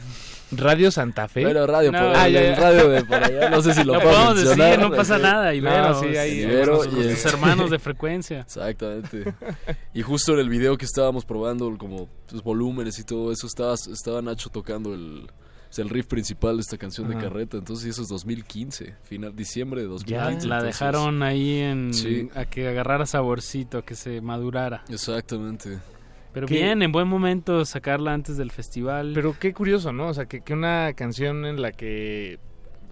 [0.52, 1.44] Radio Santa Fe.
[1.44, 2.00] Bueno, radio No.
[2.00, 2.56] por Ah, ya, ya.
[2.56, 3.50] radio de por allá.
[3.52, 4.68] No sé si lo, Lo puedo podemos mencionar.
[4.72, 5.22] decir, no pasa Sí.
[5.22, 5.54] nada.
[5.54, 8.40] Ibero, No, sí, ahí- Ibero y sus hermanos de frecuencia.
[8.40, 9.32] Exactamente.
[9.94, 13.76] Y justo en el video que estábamos probando, como pues, volúmenes y todo eso, estaba,
[13.76, 15.30] estaba Nacho tocando el,
[15.68, 17.26] pues, el riff principal de esta canción de Ajá.
[17.26, 17.58] Carreta.
[17.58, 20.12] Entonces, eso es 2015, final, diciembre de 2015.
[20.16, 22.28] Ya la entonces- dejaron ahí en Sí.
[22.34, 24.84] a que agarrara saborcito, a que se madurara.
[24.90, 25.78] Exactamente.
[26.34, 29.12] Pero bien, en buen momento sacarla antes del festival.
[29.16, 30.10] Pero qué curioso, ¿no?
[30.10, 32.40] O sea, que, que una canción en la que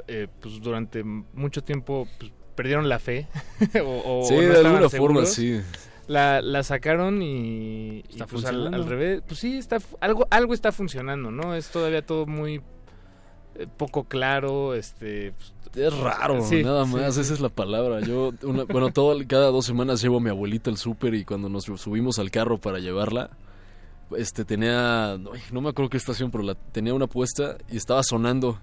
[0.07, 3.27] eh, pues durante mucho tiempo pues, perdieron la fe.
[3.83, 5.61] o, o Sí, no de alguna forma, sí.
[6.07, 8.77] La, la sacaron y, y, Está pues al, funcionando.
[8.77, 11.53] al revés, pues sí, está, algo, algo está funcionando, ¿no?
[11.53, 12.61] Es todavía todo muy
[13.65, 15.33] poco claro, este...
[15.33, 15.53] pues,
[15.87, 17.21] Es raro, Sí, nada más, sí.
[17.21, 18.01] esa es la palabra.
[18.01, 21.49] Yo, una- bueno, todo, cada dos semanas llevo a mi abuelita al súper y cuando
[21.49, 23.29] nos subimos al carro para llevarla,
[24.15, 28.03] este tenía, no, no me acuerdo qué estación, pero la, tenía una puesta y estaba
[28.03, 28.59] sonando.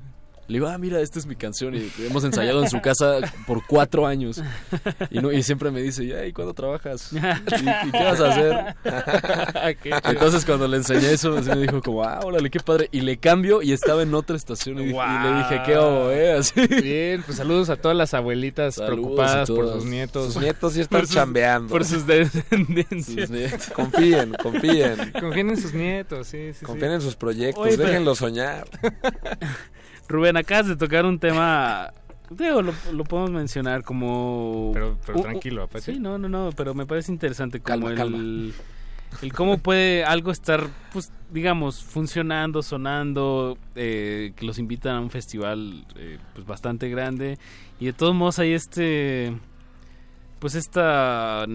[0.46, 3.66] Le digo, ah, mira, esta es mi canción y hemos ensayado en su casa por
[3.66, 4.42] cuatro años.
[5.10, 7.12] Y, no, y siempre me dice, "Ya, ¿y cuándo trabajas?
[7.12, 8.76] ¿Y, y qué vas a hacer?
[10.04, 12.88] Entonces cuando le enseñé eso, así me dijo como, ah, órale, qué padre.
[12.92, 16.32] Y le cambio y estaba en otra estación y, le dije, ¿qué hago, eh?
[16.34, 16.66] Así.
[16.66, 20.32] Bien, pues saludos a todas las abuelitas Saludos preocupadas por sus nietos.
[20.34, 21.68] Sus nietos sí están Por sus- chambeando.
[21.72, 23.28] Por sus descendencias.
[23.28, 23.70] Sus.
[23.72, 25.12] Confíen, confíen.
[25.18, 26.58] Confíen en sus nietos, sí, sí.
[26.60, 26.64] sí.
[26.66, 28.66] Confíen en sus proyectos, Oye, pero- déjenlos soñar.
[30.08, 31.92] Rubén, acabas de tocar un tema.
[32.30, 34.70] Digo, lo, lo podemos mencionar como.
[34.72, 35.92] Pero, pero Uh, uh, tranquilo, Apache.
[35.92, 38.18] Sí, no, no, no, pero me parece interesante como Calma, el, calma.
[39.22, 45.10] el cómo puede algo estar, pues, digamos, funcionando, sonando, eh, que los invitan a un
[45.10, 47.38] festival, eh, pues, bastante grande
[47.78, 49.36] y de todos modos hay este,
[50.38, 51.46] pues, esta,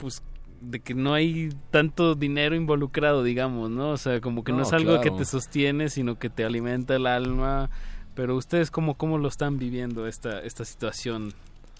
[0.00, 0.22] pues,
[0.60, 3.90] de que no hay tanto dinero involucrado, digamos, ¿no?
[3.90, 6.94] O sea, como que no, No, es algo que te sostiene, sino que te alimenta
[6.96, 7.70] el alma.
[8.14, 11.32] Pero ustedes, ¿cómo, cómo lo están viviendo esta, esta situación?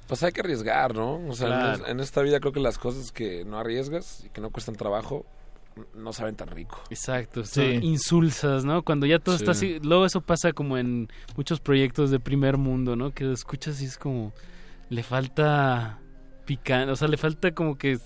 [0.07, 1.17] Pues hay que arriesgar, ¿no?
[1.29, 1.85] O sea, en Claro.
[1.85, 4.77] es- en esta vida creo que las cosas que no arriesgas y que no cuestan
[4.77, 5.27] trabajo
[5.95, 6.81] no saben tan rico.
[6.91, 7.79] Exacto, Sí.
[7.83, 8.83] insulsas, ¿no?
[8.83, 9.75] Cuando ya todo está Sí.
[9.77, 13.13] así, luego eso pasa como en muchos proyectos de primer mundo, ¿no?
[13.13, 14.33] Que lo escuchas y es como,
[14.89, 15.99] le falta
[16.45, 17.99] picante, o sea, le falta como que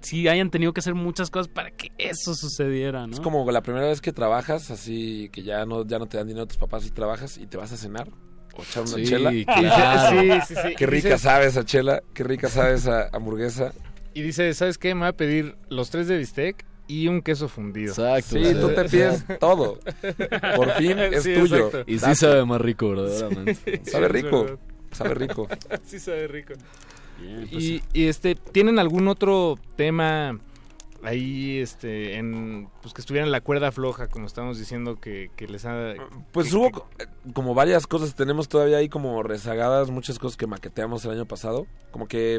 [0.00, 3.12] sí hayan tenido que hacer muchas cosas para que eso sucediera, ¿no?
[3.14, 6.26] Es como la primera vez que trabajas, así que ya no, ya no te dan
[6.26, 8.08] dinero tus papás y trabajas y te vas a cenar
[8.56, 9.30] o echar una Sí, chela.
[9.44, 10.20] claro.
[10.46, 10.74] Sí, sí, sí.
[10.76, 13.72] Qué rica dices- sabe esa chela, qué rica sabe esa hamburguesa.
[14.14, 14.94] Y dice, ¿sabes qué?
[14.94, 17.90] Me voy a pedir los tres de bistec y un queso fundido.
[17.92, 18.30] Exacto.
[18.44, 19.78] Sí, tú te pides todo.
[20.56, 21.66] Por fin es Sí, tuyo.
[21.68, 21.84] exacto.
[21.86, 23.80] Y sí sabe más rico, verdaderamente.
[23.84, 24.58] Sabe rico, verdad.
[24.90, 25.46] sabe rico.
[25.84, 26.54] sí sabe rico.
[27.20, 30.38] Bien, pues, Y, y, este, ¿tienen algún otro tema
[31.02, 35.46] ahí, este, en, pues que estuviera en la cuerda floja, como estamos diciendo, que, que
[35.48, 35.94] les ha...
[36.32, 40.36] Pues que- hubo que- eh, como varias cosas, tenemos todavía ahí como rezagadas, muchas cosas
[40.36, 41.66] que maqueteamos el año pasado.
[41.90, 42.36] Como que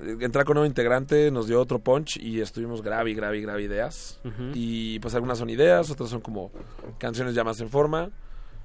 [0.00, 3.62] eh, entrar con un nuevo integrante nos dio otro punch y estuvimos grave grave grave
[3.64, 4.20] ideas.
[4.54, 6.50] Y pues algunas son ideas, otras son como
[6.98, 8.10] canciones ya más en forma.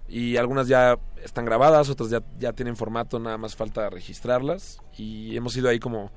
[0.08, 4.80] Y algunas ya están grabadas, otras ya, ya tienen formato, nada más falta registrarlas.
[4.98, 6.12] Y hemos ido ahí como,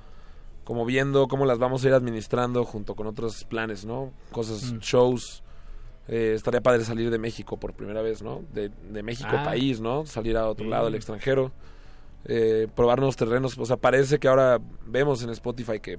[0.65, 4.13] como viendo cómo las vamos a ir administrando junto con otros planes, ¿no?
[4.33, 4.79] Cosas, Mm.
[4.79, 5.43] shows.
[6.09, 8.43] Eh, estaría padre salir de México por primera vez, ¿no?
[8.53, 9.45] De, de México, Ah.
[9.45, 10.05] país, ¿no?
[10.07, 11.53] Salir a otro lado, al extranjero.
[12.27, 13.57] Eh, probar nuevos terrenos.
[13.59, 15.99] O sea, parece que ahora vemos en Spotify que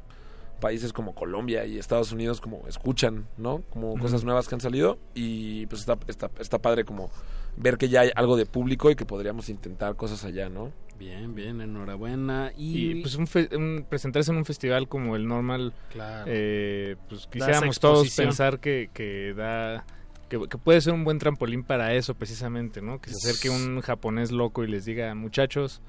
[0.59, 3.61] países como Colombia y Estados Unidos como escuchan, ¿no?
[3.71, 7.09] Como cosas nuevas que han salido y pues está, está, está padre como
[7.57, 10.71] ver que ya hay algo de público y que podríamos intentar cosas allá, ¿no?
[10.97, 12.51] Bien, bien, enhorabuena.
[12.57, 16.25] Y, Y pues un fe- un- presentarse en un festival como el normal, claro.
[16.27, 19.85] eh, pues quisiéramos todos pensar que, que da...
[20.29, 22.99] Que, que puede ser un buen trampolín para eso precisamente, ¿no?
[22.99, 25.81] Que se acerque un japonés loco y les diga, muchachos,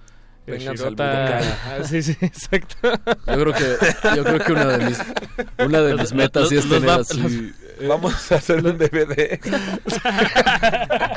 [0.47, 1.45] el Vénganse al Shirota- Budokai".
[1.81, 2.77] Ah, sí, sí, exacto.
[3.27, 3.77] Yo creo que,
[4.17, 4.99] yo creo que una de mis,
[5.65, 7.53] una de Los- mis metas los- sí es los tener así.
[7.89, 9.39] Vamos a hacer un DVD.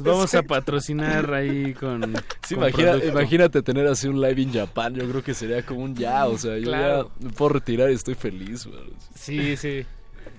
[0.00, 2.14] Nos vamos a patrocinar ahí con.
[2.46, 4.94] Sí, con imagina- imagínate tener así un live in Japan.
[4.94, 6.26] Yo creo que sería como un ya.
[6.26, 8.66] O sea, yo ya me puedo retirar y estoy feliz.
[8.66, 8.78] güey.
[9.14, 9.84] Sí, sí.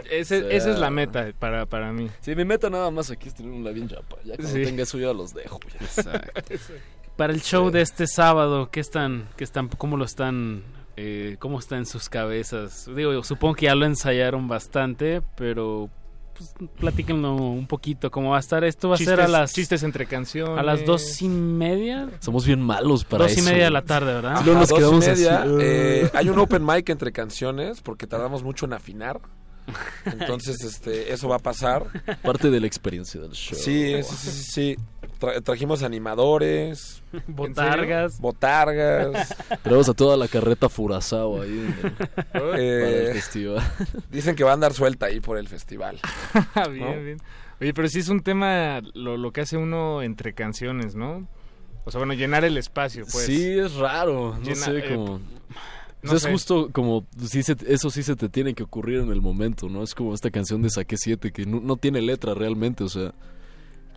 [0.09, 2.09] Ese- O sea, esa es la meta para, para mí.
[2.21, 4.19] Sí, mi meta nada más aquí es tener un live in Japan.
[4.23, 4.63] Ya cuando Sí.
[4.63, 5.59] tenga eso ya los dejo.
[5.79, 5.85] ya.
[5.85, 6.41] Exacto.
[7.17, 10.63] Para el show de este sábado, ¿qué están, qué están, cómo lo están,
[10.95, 12.89] eh, cómo está en sus cabezas?
[12.95, 15.89] Digo, supongo que ya lo ensayaron bastante, pero
[16.39, 18.63] pues, platíquenlo un poquito cómo va a estar.
[18.63, 20.57] Esto va a ser a las chistes entre canciones.
[20.57, 22.09] a las dos y media.
[22.21, 23.49] Somos bien malos para dos y eso.
[23.49, 24.37] media de la tarde, ¿verdad?
[24.37, 25.49] Sí, luego nos A dos y media, así.
[25.61, 29.19] eh, hay un open mic entre canciones porque tardamos mucho en afinar.
[30.05, 31.85] Entonces, este, eso va a pasar.
[32.23, 33.57] Parte de la experiencia del show.
[33.59, 34.43] Sí, sí, sí, sí.
[34.51, 34.75] sí.
[35.19, 37.03] Tra- trajimos animadores.
[37.27, 38.19] Botargas.
[38.21, 39.35] Botargas.
[39.63, 41.91] Tenemos a toda la carreta Furazao ahí en el-
[42.31, 43.63] para Eh, el festival.
[44.09, 45.99] Dicen que va a andar suelta ahí por el festival.
[46.71, 47.03] bien, ¿no?
[47.03, 47.17] bien.
[47.61, 51.27] Oye, pero sí es un tema lo, lo que hace uno entre canciones, ¿no?
[51.85, 53.25] O sea, bueno, llenar el espacio, pues.
[53.25, 54.35] Sí, es raro.
[54.37, 55.17] No Llena- sé eh, cómo.
[55.17, 55.21] no
[56.01, 56.31] Pues es sé.
[56.31, 59.83] justo como, sí se- eso sí se te tiene que ocurrir en el momento, ¿no?
[59.83, 63.13] Es como esta canción de Saque 7 que no, no tiene letra realmente, o sea,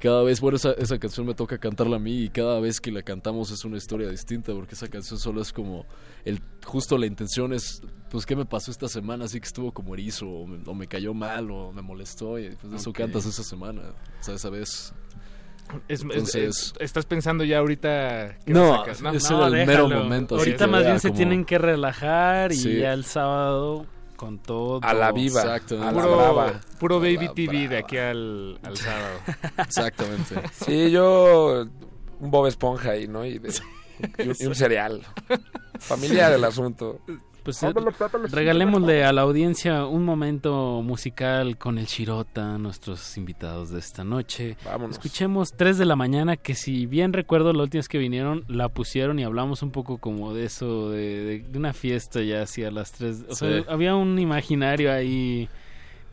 [0.02, 2.90] cada vez, bueno, esa, esa canción me toca cantarla a mí y cada vez que
[2.90, 5.86] la cantamos es una historia distinta porque esa canción solo es como,
[6.24, 7.80] el justo la intención es,
[8.10, 9.26] pues, ¿qué me pasó esta semana?
[9.26, 12.50] Así que estuvo como erizo o me, o me cayó mal o me molestó y
[12.56, 13.80] pues de eso cantas esa semana,
[14.20, 14.92] o sea, esa vez.
[15.88, 20.34] Es- es- Entonces- es- estás pensando ya ahorita que No, sacas, es el mero momento,
[20.34, 22.78] así Ahorita más bien se como- tienen que relajar y Sí.
[22.80, 23.86] ya el sábado
[24.22, 24.78] con todo.
[24.84, 25.82] A la viva, Exacto.
[25.82, 26.60] a la Puro, brava.
[26.78, 29.18] puro la baby TV de aquí al, al sábado.
[29.58, 30.36] Exactamente.
[30.64, 31.64] Sí, yo
[32.20, 33.24] un Bob Esponja ahí, ¿no?
[33.26, 33.52] Y, de-
[34.18, 35.02] y un, y un cereal.
[35.80, 37.00] Familiar el asunto.
[37.42, 37.72] Pues eh,
[38.30, 44.56] regalémosle a la audiencia un momento musical con el Shirota, nuestros invitados de esta noche.
[44.64, 44.92] Vámonos.
[44.96, 48.68] Escuchemos 3 de la mañana, que si bien recuerdo la última vez que vinieron, la
[48.68, 52.92] pusieron y hablamos un poco como de eso, de, de una fiesta ya hacia las
[52.92, 53.24] 3.
[53.30, 55.48] O sea, había un imaginario ahí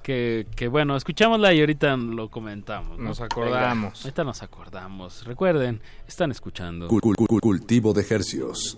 [0.02, 2.98] que, que, bueno, escuchámosla y ahorita lo comentamos.
[2.98, 3.04] ¿no?
[3.10, 4.04] Nos acordamos.
[4.04, 5.26] Ahorita nos acordamos.
[5.26, 6.88] Recuerden, están escuchando.
[6.88, 8.78] Cul- cul- cul- cultivo de hercios.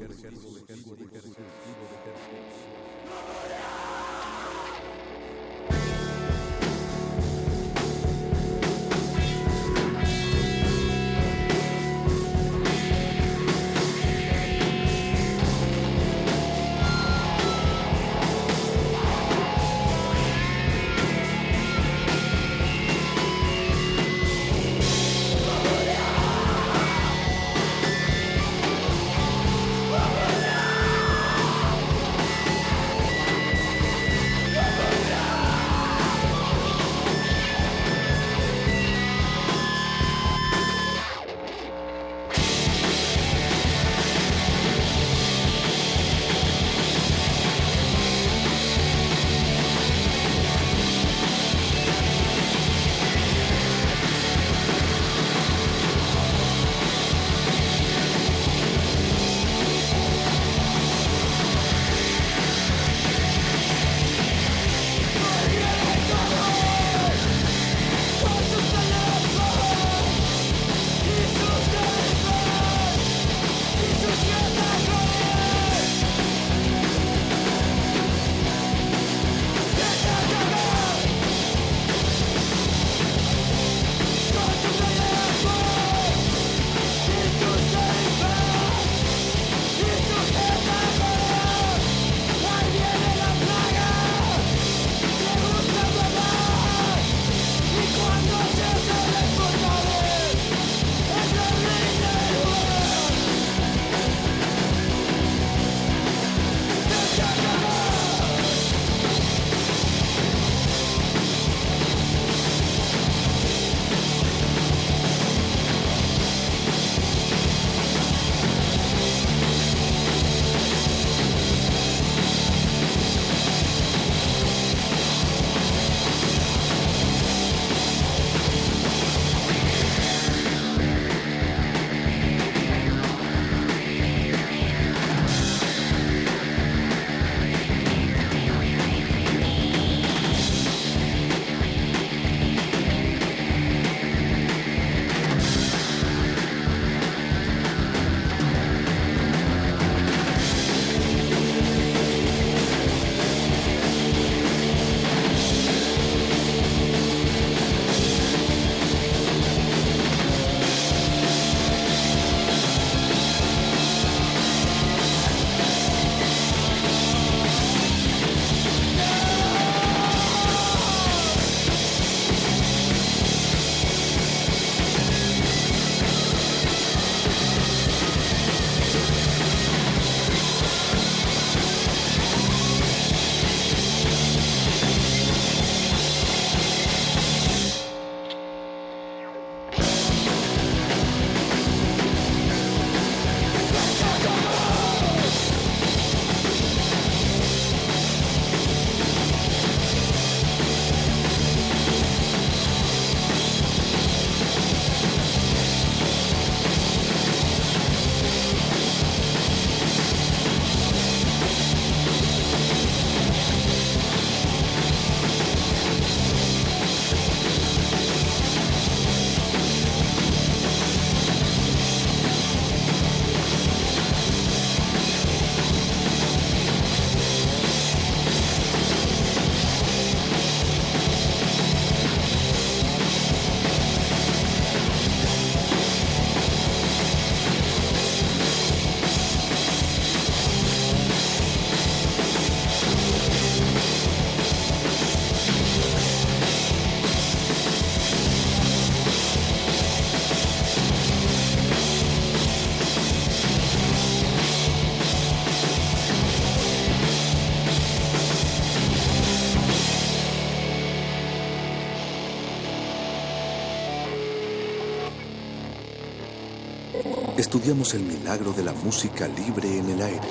[267.53, 270.21] Estudiamos el milagro de la música libre en el aire.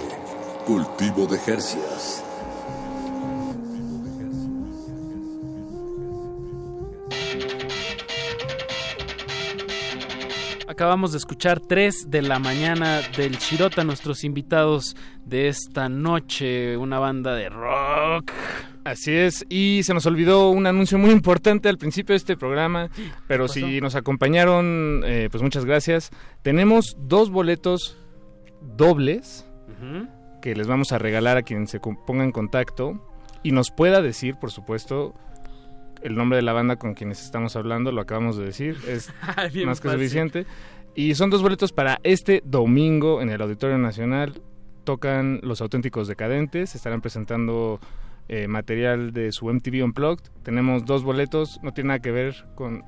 [0.64, 2.24] Cultivo de Jercias.
[10.66, 14.96] Acabamos de escuchar 3 de la mañana del Chirota, nuestros invitados
[15.26, 17.59] de esta noche, una banda de rock.
[18.90, 22.90] Así es, y se nos olvidó un anuncio muy importante al principio de este programa,
[23.28, 23.54] pero pasó?
[23.54, 26.10] si nos acompañaron, eh, pues muchas gracias.
[26.42, 27.96] Tenemos dos boletos
[28.76, 29.46] dobles
[30.42, 33.00] que les vamos a regalar a quien se ponga en contacto
[33.44, 35.14] y nos pueda decir, por supuesto,
[36.02, 39.12] el nombre de la banda con quienes estamos hablando, lo acabamos de decir, es
[39.52, 40.00] Bien más que fácil.
[40.00, 40.46] suficiente.
[40.96, 44.42] Y son dos boletos para este domingo en el Auditorio Nacional.
[44.82, 47.78] Tocan Los Auténticos Decadentes, estarán presentando
[48.32, 50.30] eh, material de su MTV Unplugged.
[50.44, 52.84] Tenemos dos boletos, no tiene nada que ver con...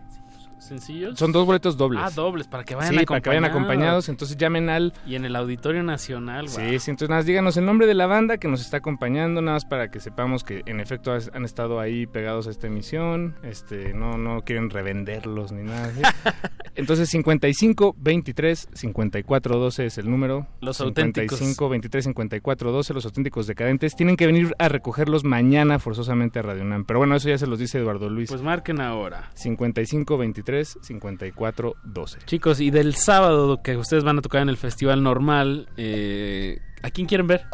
[0.63, 1.19] ¿Sencillos?
[1.19, 2.03] Son dos boletos dobles.
[2.05, 3.09] Ah, dobles, para que vayan Sí, acompañados.
[3.09, 4.09] para que vayan acompañados.
[4.09, 4.93] Entonces llamen al...
[5.07, 6.79] Y en el Auditorio Nacional, Sí, guau.
[6.79, 9.57] sí, entonces nada, más díganos el nombre de la banda que nos está acompañando, nada
[9.57, 13.37] más para que sepamos que en efecto has- han estado ahí pegados a esta emisión,
[13.43, 16.01] este, no, no quieren revenderlos ni nada así.
[16.75, 20.47] Entonces 55 23 54 12 es el número.
[20.61, 23.95] Los 55 23 54 12, los auténticos decadentes.
[23.95, 26.85] Tienen que venir a recogerlos mañana forzosamente a Radio UNAM.
[26.87, 28.31] Pero bueno, eso ya se los dice Eduardo Luis.
[28.31, 29.31] Pues marquen ahora.
[29.35, 32.19] 55 23 54 12.
[32.27, 36.91] Chicos, y del sábado que ustedes van a tocar en el festival normal, eh, ¿a
[36.91, 37.47] quién quieren ver?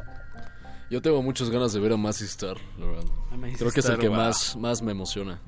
[0.90, 3.04] Yo tengo muchas ganas de ver a Massey Star, la verdad.
[3.58, 4.16] Creo que es el que wow.
[4.16, 5.40] más, más me emociona.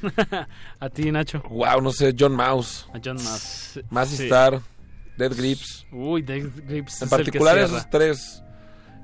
[0.80, 1.42] a ti, Nacho.
[1.50, 2.86] Wow, no sé, John Mouse.
[2.94, 3.80] A John Mouse.
[3.90, 4.24] Massey Sí.
[4.24, 4.60] Star,
[5.16, 5.86] Dead Grips.
[5.92, 7.02] Uy, Dead Grips.
[7.02, 8.42] En es el que particular esos tres.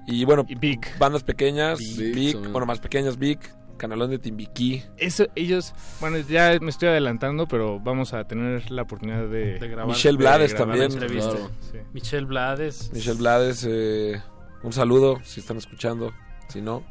[0.06, 0.80] Y bueno, Big.
[0.98, 3.38] bandas pequeñas, Big, Big, bueno, más pequeñas, Big,
[3.76, 4.82] Canalón de Timbiquí.
[4.96, 9.86] Eso, ellos, bueno, ya me estoy adelantando, pero vamos a tener la oportunidad de, grabar.
[9.86, 11.08] Michelle Blades grabar también.
[11.08, 11.50] Claro.
[11.60, 11.78] Sí.
[11.92, 12.90] Michelle Blades.
[12.92, 14.22] Michelle Blades, eh,
[14.62, 16.12] un saludo si están escuchando.
[16.48, 16.84] Si no,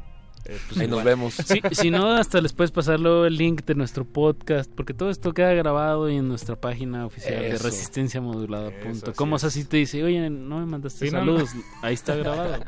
[0.44, 1.34] pues ahí nos vemos.
[1.34, 5.08] Sí, si no, hasta les puedes pasar luego el link de nuestro podcast, porque todo
[5.08, 7.64] esto queda grabado y en nuestra página oficial de Eso.
[7.64, 9.32] resistenciamodulada.com.
[9.32, 11.50] O sea, si te dice, oye, no me mandaste Sí, no, saludos,
[11.82, 12.56] ahí está grabado.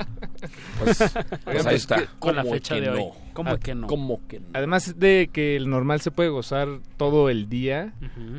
[0.79, 0.99] Pues,
[1.45, 2.07] pues ahí está.
[2.19, 2.99] Con la ¿Cómo fecha de hoy.
[2.99, 3.26] no?
[3.37, 3.87] ¿Cómo Ah, que no?
[3.87, 4.47] ¿Cómo que no?
[4.55, 7.93] Además de que el normal se puede gozar todo el día.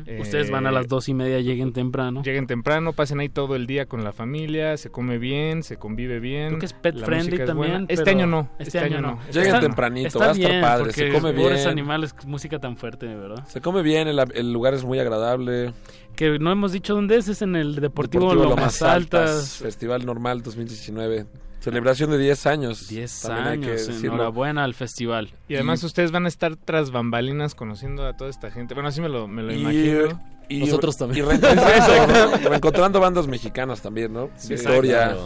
[0.06, 2.22] Eh, Ustedes van a las dos y media, lleguen temprano.
[2.22, 6.18] Lleguen temprano, pasen ahí todo el día con la familia, se come bien, se convive
[6.20, 6.48] bien.
[6.48, 7.86] Creo que es pet la friendly es también.
[7.88, 8.50] Este año no.
[8.58, 9.18] Este, año no.
[9.32, 11.68] Lleguen Está- tempranito, está va a estar bien, padre, se porque come pobres bien.
[11.68, 13.46] animales, música tan fuerte, ¿verdad?
[13.46, 15.72] Se come bien, el, el lugar es muy agradable.
[16.16, 19.58] Que no hemos dicho dónde es, es en el Deportivo, Deportivo Lomas Altas.
[19.62, 21.26] Festival Normal 2019.
[21.70, 22.88] Celebración de 10 años.
[22.88, 25.30] 10 También hay que años, enhorabuena al festival.
[25.48, 28.74] Y además ustedes van a estar tras bambalinas conociendo a toda esta gente.
[28.74, 30.20] Bueno, así me lo, me lo Y- imagino.
[30.48, 31.26] y- Nosotros también.
[31.26, 31.28] Y
[32.48, 34.30] reencontrando, bandas mexicanas también, ¿no?
[34.36, 35.16] Sí, Victoria,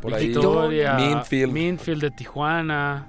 [0.00, 0.28] por ahí.
[0.28, 1.52] Victoria, Minfield.
[1.52, 3.06] Minfield de Tijuana.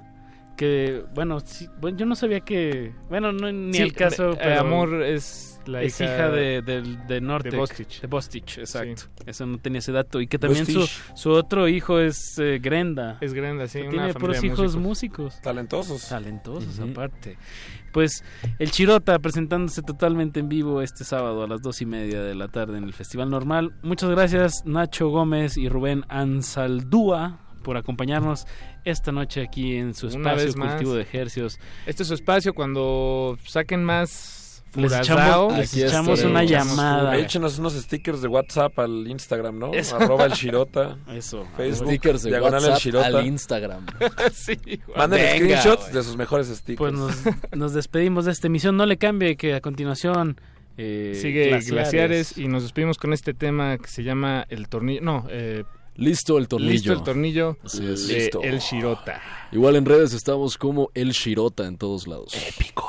[0.56, 2.92] Que, bueno, sí, bueno, yo no sabía que.
[3.08, 4.32] Bueno, no, ni Sí, el caso.
[4.32, 7.50] eh, pero Amor es la es hija, hija de, Norte.
[7.50, 8.00] de Bostich.
[8.00, 9.02] De Bostich, exacto.
[9.02, 9.24] Sí.
[9.26, 10.20] Eso no tenía ese dato.
[10.20, 13.18] Y que también su, su otro hijo es eh, Grenda.
[13.20, 13.80] Es grande, sí.
[13.80, 15.24] Una tiene familia puros de hijos músicos.
[15.24, 15.42] músicos.
[15.42, 16.08] Talentosos.
[16.08, 17.36] Talentosos, aparte.
[17.92, 18.24] Pues
[18.58, 22.48] el Chirota presentándose totalmente en vivo este sábado a las dos y media de la
[22.48, 23.74] tarde en el Festival Normal.
[23.82, 28.46] Muchas gracias Nacho Gómez y Rubén Ansaldúa por acompañarnos
[28.84, 31.58] esta noche aquí en su espacio cultivo de ejercios.
[31.86, 34.41] Este es su espacio cuando saquen más
[34.74, 37.16] Les echamos- les echamos una llamada.
[37.18, 39.74] Échenos unos stickers de WhatsApp al Instagram, ¿no?
[39.74, 39.96] Eso.
[39.96, 40.96] Arroba el Shirota.
[41.08, 41.46] Eso.
[41.56, 41.88] Facebook.
[41.88, 43.06] Stickers de diagonal el WhatsApp Shirota.
[43.06, 43.86] al Instagram.
[44.32, 44.58] sí.
[44.96, 46.78] Manden Venga, screenshots de sus mejores stickers.
[46.78, 47.16] Pues nos,
[47.54, 48.76] nos despedimos de esta emisión.
[48.76, 50.40] No le cambie que a continuación
[50.78, 51.70] eh, Sigue glaciares.
[51.70, 52.38] glaciares.
[52.38, 55.00] y nos despedimos con este tema que se llama El Tornillo.
[55.02, 55.64] No, eh,
[55.96, 56.72] Listo el tornillo.
[56.72, 58.08] Listo el Tornillo Así es.
[58.08, 58.42] de Listo.
[58.42, 59.20] El Shirota.
[59.52, 62.32] Igual en redes estamos como el Shirota en todos lados.
[62.48, 62.88] Épico.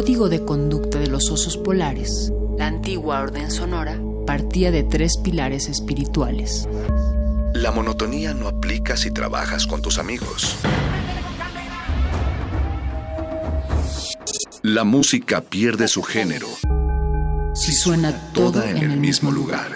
[0.00, 5.68] Código de conducta de los osos polares, la antigua orden sonora, partía de tres pilares
[5.68, 6.66] espirituales.
[7.52, 10.56] La monotonía no aplica si trabajas con tus amigos.
[14.62, 16.46] La música pierde su género
[17.52, 19.70] Si suena toda en el mismo lugar.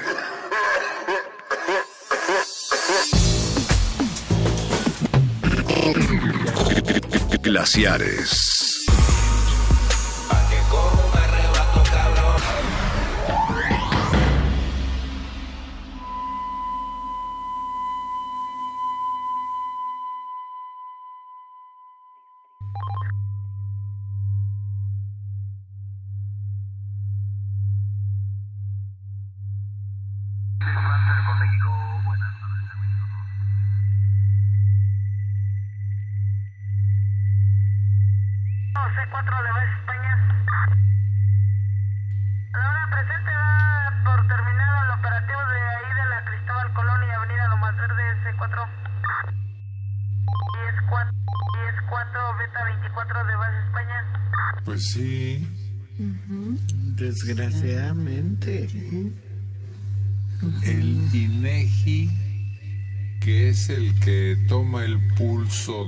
[7.43, 8.54] Glaciares.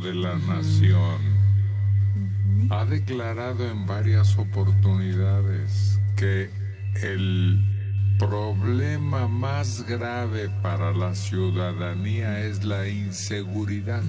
[0.00, 1.20] De la nación,
[2.70, 6.50] ha declarado en varias oportunidades que
[7.02, 7.62] el
[8.18, 14.02] problema más grave para la ciudadanía es la inseguridad.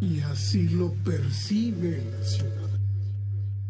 [0.00, 2.60] Y así lo percibe la ciudad.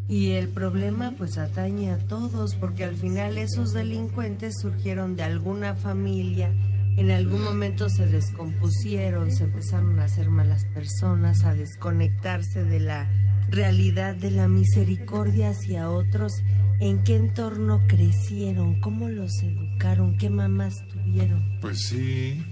[0.09, 5.75] Y el problema pues atañe a todos porque al final esos delincuentes surgieron de alguna
[5.75, 6.53] familia,
[6.97, 13.09] en algún momento se descompusieron, se empezaron a hacer malas personas, a desconectarse de la
[13.49, 16.33] realidad de la misericordia hacia otros.
[16.81, 18.81] ¿En qué entorno crecieron?
[18.81, 20.17] ¿Cómo los educaron?
[20.17, 21.45] ¿Qué mamás tuvieron?
[21.61, 22.43] Pues sí,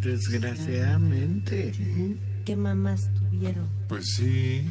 [0.00, 1.72] desgraciadamente.
[2.44, 3.68] ¿Qué mamás tuvieron?
[3.88, 4.70] Pues sí.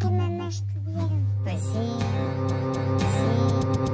[0.00, 1.24] ¿Qué mamás tuvieron?
[1.44, 1.78] Pues sí.
[2.98, 3.93] sí.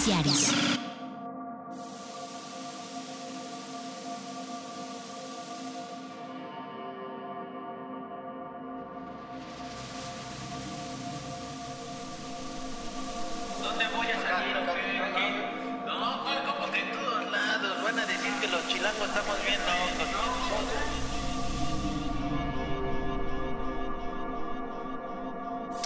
[0.00, 0.24] ¿Dónde
[13.94, 14.56] voy a salir?
[15.16, 15.26] ¿Qué?
[15.84, 20.08] No, como que en todos lados van a decir que los chilangos estamos bien locos,
[20.12, 20.20] ¿no?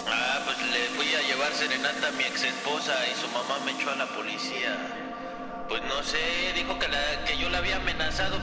[0.07, 3.44] Ah, pues le voy a llevar serenata a mi ex esposa y su mamá.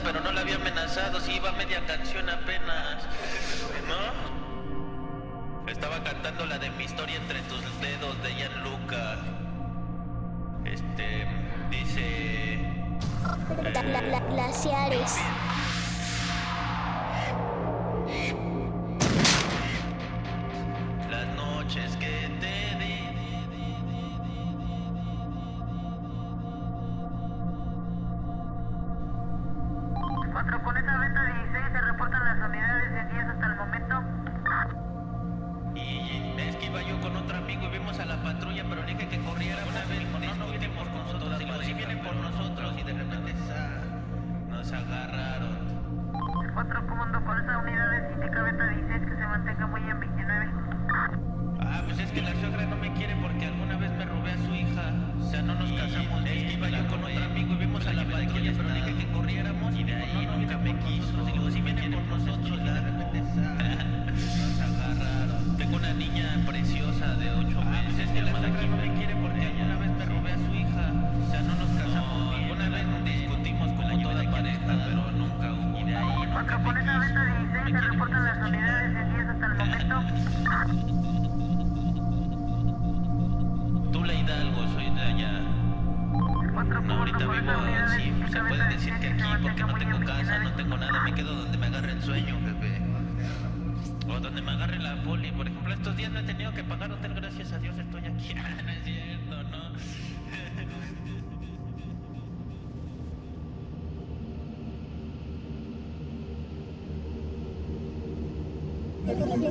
[0.03, 1.19] pero no la había amenazado.
[1.19, 2.22] Si iba media canción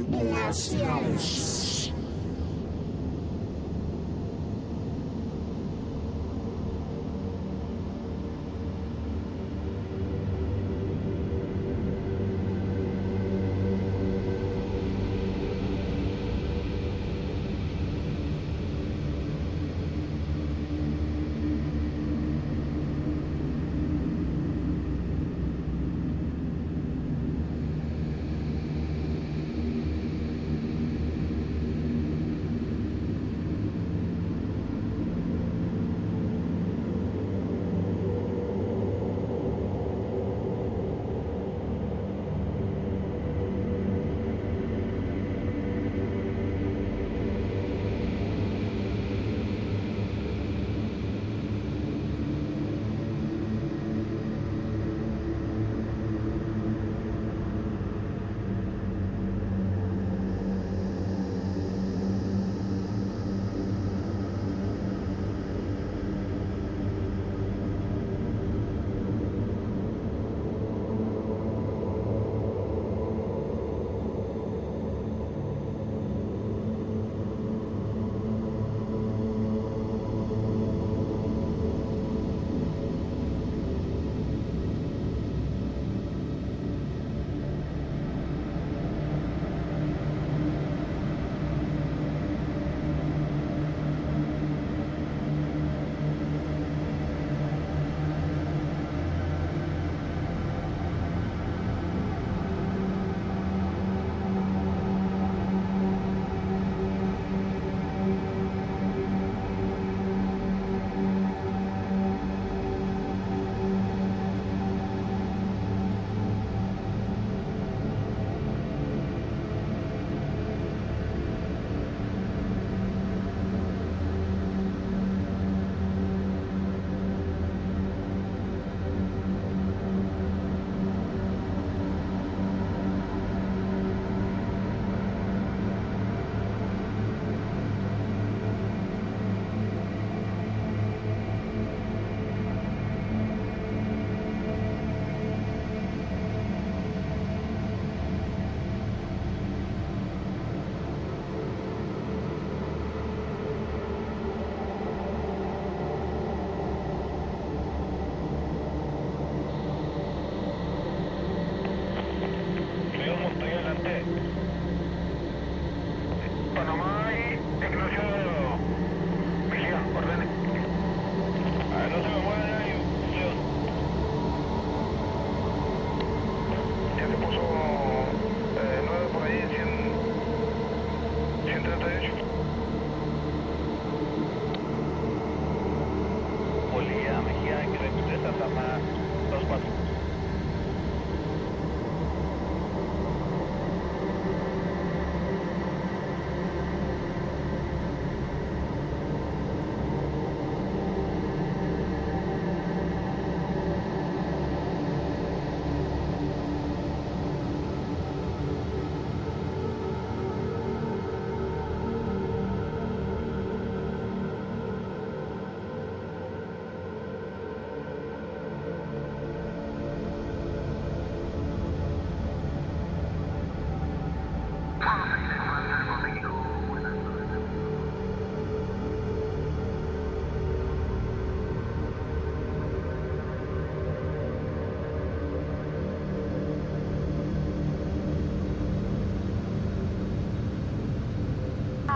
[0.00, 1.61] Glaciares.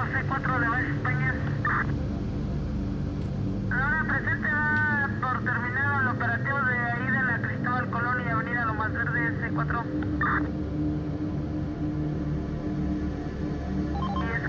[0.04, 1.34] 7-4 de Base España.
[3.72, 8.66] Ahora presente da por terminado el operativo de ahí de la Cristóbal Colón y Avenida
[8.66, 9.82] Lomas Verdes C4.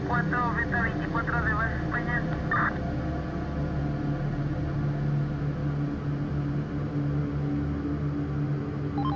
[0.07, 2.21] 10-4 Beta 24 de Base España.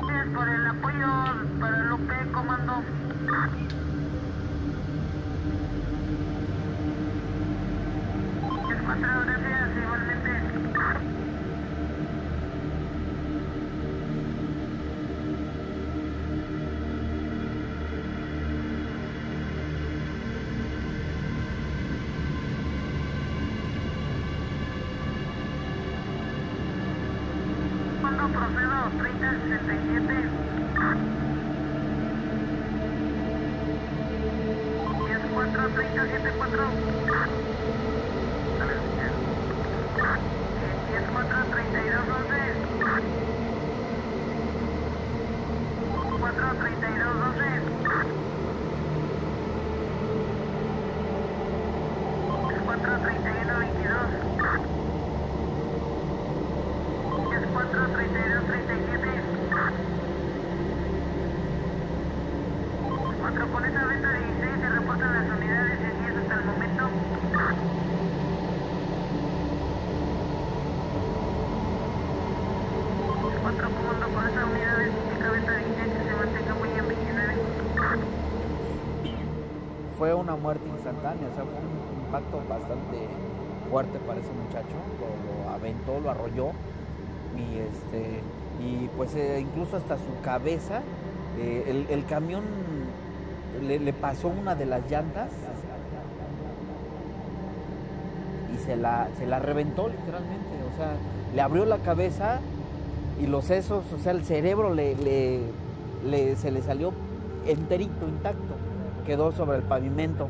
[0.08, 1.08] Gracias por el apoyo
[1.60, 2.84] para Lupe Comando.
[82.62, 83.08] Bastante
[83.70, 84.76] fuerte para ese muchacho.
[85.46, 86.52] Lo, aventó, lo arrolló
[87.38, 88.20] y este
[88.64, 90.82] y pues eh, incluso hasta su cabeza
[91.40, 92.44] eh, el, camión
[93.62, 95.30] le, pasó una de las llantas
[98.54, 100.94] y se la, se la reventó literalmente, o sea,
[101.34, 102.40] le abrió la cabeza
[103.22, 106.92] y los sesos, o sea, el cerebro le- le- se le salió
[107.48, 108.56] enterito, intacto,
[109.06, 110.28] quedó sobre el pavimento.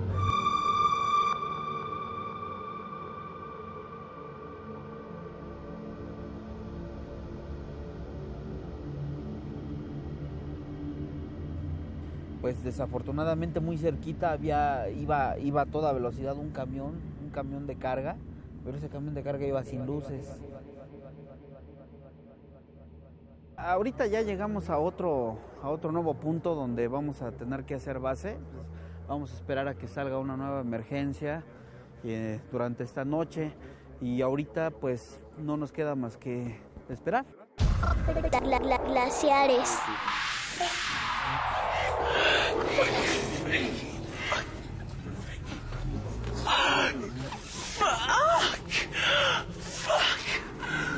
[12.52, 17.78] Pues desafortunadamente muy cerquita había iba iba a toda velocidad un camión, un camión de
[17.78, 18.18] carga,
[18.66, 20.28] pero ese camión de carga iba sin luces.
[23.56, 28.00] Ahorita ya llegamos a otro a otro nuevo punto donde vamos a tener que hacer
[28.00, 28.38] base.
[29.08, 31.46] Vamos a esperar a que salga una nueva emergencia
[32.04, 33.54] eh, durante esta noche
[34.02, 36.60] y ahorita pues no nos queda más que
[36.90, 37.24] esperar.
[38.44, 39.80] La- glaciares.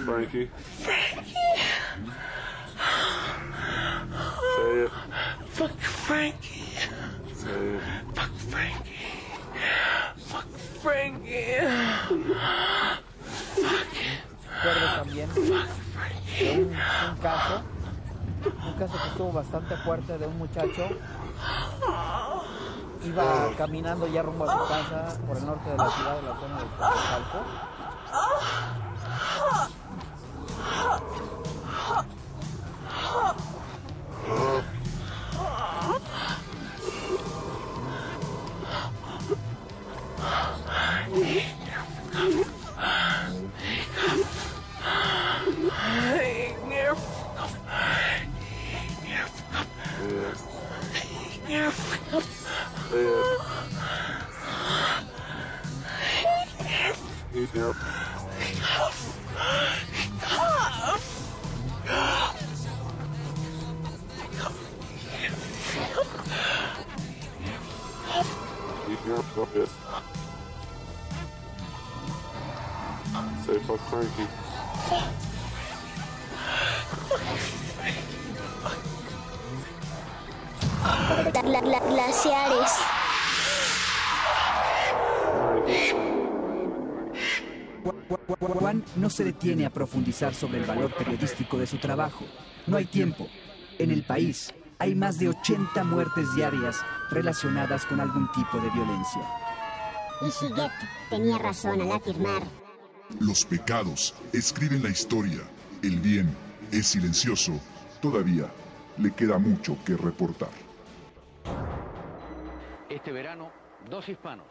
[0.05, 0.49] Frankie.
[0.80, 1.34] Frankie.
[4.55, 4.91] Say it.
[5.49, 6.73] Fuck Frankie.
[7.35, 7.81] Say it.
[8.14, 8.93] Fuck Frankie.
[10.18, 10.47] Fuck
[10.81, 11.60] Frankie.
[14.64, 15.39] Recuerdo también de
[16.51, 17.64] un, un caso,
[18.49, 20.90] un caso que estuvo bastante fuerte de un muchacho.
[23.03, 26.36] Iba caminando ya rumbo a su casa por el norte de la ciudad, de la
[26.36, 27.40] zona de Iztapalco.
[46.94, 47.23] Yep.
[51.54, 51.72] Frankie.
[73.68, 74.28] Fuck Frankie.
[76.88, 78.93] Fuck Frankie.
[80.84, 82.72] La- la- la- glaciares.
[88.39, 92.26] Juan no se detiene a profundizar sobre el valor periodístico de su trabajo.
[92.68, 93.27] No hay tiempo.
[93.80, 96.77] En el país hay más de 80 muertes diarias
[97.10, 99.22] relacionadas con algún tipo de violencia.
[100.26, 100.72] Y Siguet
[101.10, 102.43] tenía razón al afirmar.
[103.19, 105.39] Los pecados escriben la historia.
[105.81, 106.34] El bien
[106.72, 107.53] es silencioso.
[108.01, 108.47] Todavía
[108.97, 110.49] le queda mucho que reportar.
[112.90, 113.52] Este verano,
[113.90, 114.48] dos hispanos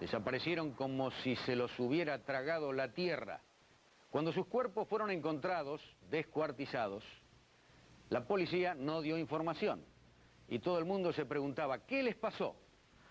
[0.00, 3.40] desaparecieron como si se los hubiera tragado la tierra.
[4.10, 5.80] Cuando sus cuerpos fueron encontrados,
[6.10, 7.04] descuartizados,
[8.10, 9.84] la policía no dio información
[10.48, 12.54] y todo el mundo se preguntaba, ¿qué les pasó?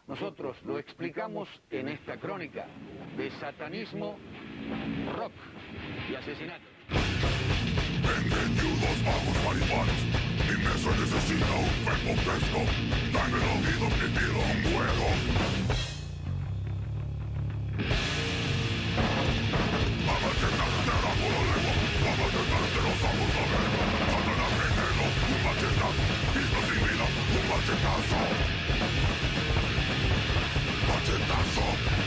[0.08, 2.68] Nosotros lo explicamos en esta crónica
[3.18, 4.18] de satanismo,
[5.16, 5.34] rock
[6.10, 6.66] y asesinato
[10.72, 12.60] eso necesita un cuerpo fresco
[13.12, 15.08] Dame el oído que pido un huevo
[20.08, 20.48] Vamos a
[21.04, 21.74] la puro lengua
[22.04, 23.68] Vamos a intentarte los amos a ver
[24.10, 26.04] Cuando la gente un machetazo
[26.34, 28.20] Visto sin vida, un machetazo
[30.88, 32.03] Machetazo.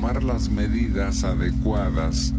[0.00, 2.32] tomar las medidas adecuadas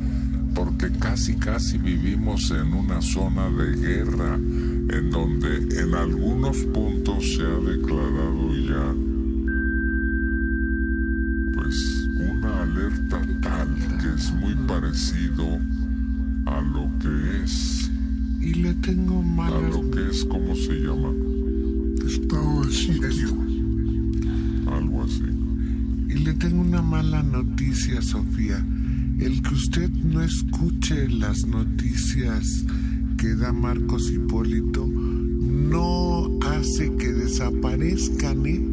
[0.56, 7.44] porque casi casi vivimos en una zona de guerra en donde en algunos puntos se
[7.44, 9.11] ha declarado ya
[27.74, 28.66] Sofía.
[29.20, 32.66] El que usted no escuche las noticias
[33.18, 38.46] que da Marcos Hipólito no hace que desaparezcan.
[38.46, 38.71] ¿eh?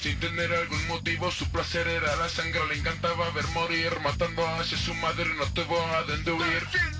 [0.00, 4.78] Sin tener algún motivo Su placer era la sangre, le encantaba ver morir Matando hacia
[4.78, 6.93] su madre, no tuvo a dónde huir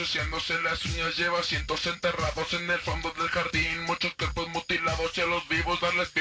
[0.00, 5.20] ensuciándose las uñas Lleva cientos enterrados en el fondo del jardín Muchos cuerpos mutilados y
[5.20, 6.19] a los vivos darles fin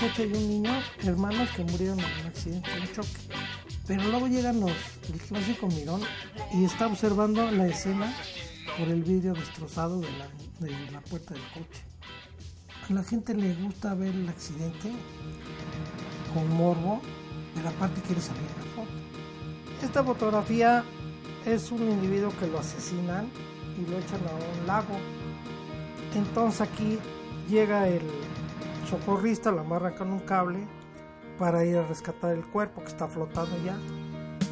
[0.00, 0.70] muchacha y un niño,
[1.02, 3.08] hermanos que murieron en un accidente, en un choque.
[3.86, 4.72] Pero luego llegan los,
[5.12, 6.00] el clásico mirón
[6.54, 8.10] y está observando la escena
[8.78, 10.28] por el vidrio destrozado de la,
[10.60, 11.82] de la puerta del coche.
[12.88, 14.90] A la gente le gusta ver el accidente
[16.32, 17.02] con morbo,
[17.54, 19.84] pero aparte quiere salir la foto.
[19.84, 20.82] Esta fotografía
[21.44, 23.28] es un individuo que lo asesinan
[23.76, 24.96] y lo echan a un lago.
[26.14, 26.98] Entonces aquí
[27.50, 28.00] llega el
[28.90, 30.66] socorrista, lo amarra con un cable
[31.38, 33.76] para ir a rescatar el cuerpo que está flotando ya.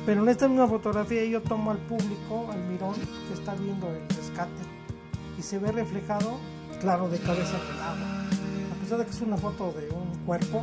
[0.07, 4.09] Pero en esta misma fotografía yo tomo al público, al mirón, que está viendo el
[4.17, 4.63] rescate
[5.39, 6.39] y se ve reflejado,
[6.81, 8.73] claro, de cabeza en el.
[8.73, 10.63] A pesar de que es una foto de un cuerpo,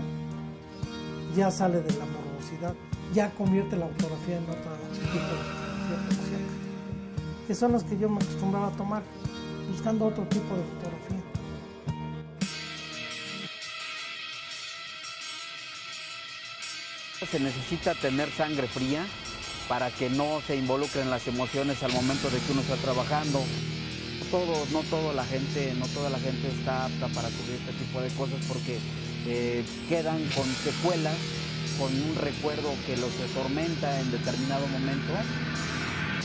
[1.35, 2.73] ya sale de la morbosidad,
[3.14, 6.56] ya convierte la fotografía en otro tipo de fotografía
[7.47, 9.03] que son las que yo me acostumbraba a tomar,
[9.69, 11.05] buscando otro tipo de fotografía.
[17.20, 19.06] Se necesita tener sangre fría
[19.68, 23.44] para que no se involucren las emociones al momento de que uno está trabajando.
[24.30, 28.02] Todo, no toda la gente, no toda la gente está apta para cubrir este tipo
[28.02, 28.78] de cosas porque
[29.28, 31.16] eh, quedan con secuelas,
[31.80, 35.14] con un recuerdo que los atormenta en determinado momento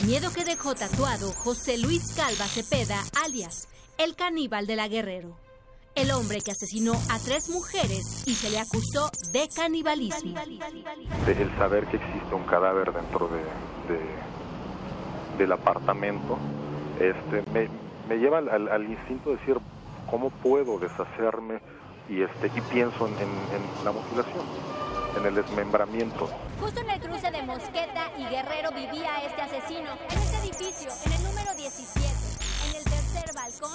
[0.05, 3.67] Miedo que dejó tatuado José Luis Calva Cepeda, alias
[3.99, 5.37] el caníbal de la Guerrero.
[5.95, 10.33] El hombre que asesinó a tres mujeres y se le acusó de canibalismo.
[11.25, 13.39] de el saber que existe un cadáver dentro de,
[13.93, 16.37] de- del apartamento
[16.99, 17.67] este me,
[18.07, 19.57] me lleva al, al- al instinto de decir
[20.09, 21.59] cómo puedo deshacerme
[22.09, 23.21] y este y pienso en, en-
[23.55, 24.45] en la mutilación
[25.17, 29.89] en el desmembramiento Justo en el cruce de Mosqueta y Guerrero vivía este asesino.
[30.09, 32.07] En este edificio, en el número 17,
[32.69, 33.71] en el tercer balcón.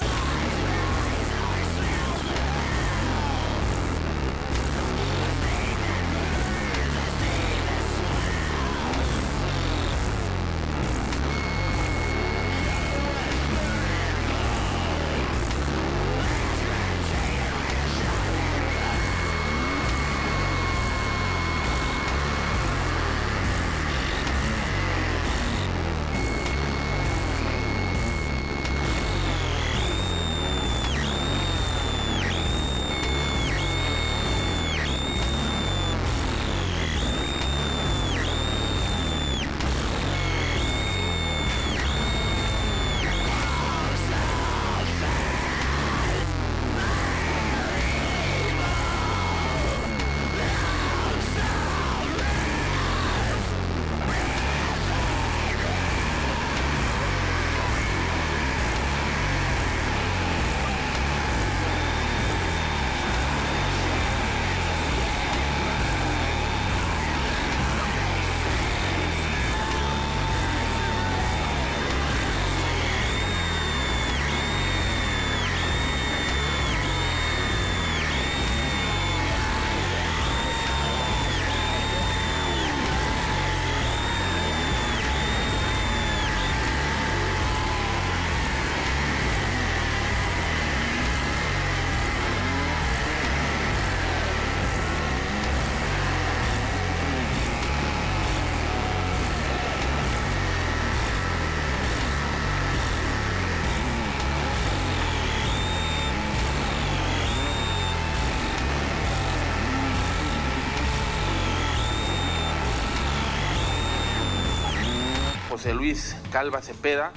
[115.67, 117.11] José Luis Calva Cepeda,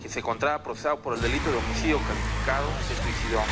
[0.00, 3.42] que se encontraba procesado por el delito de homicidio calificado, se suicidó.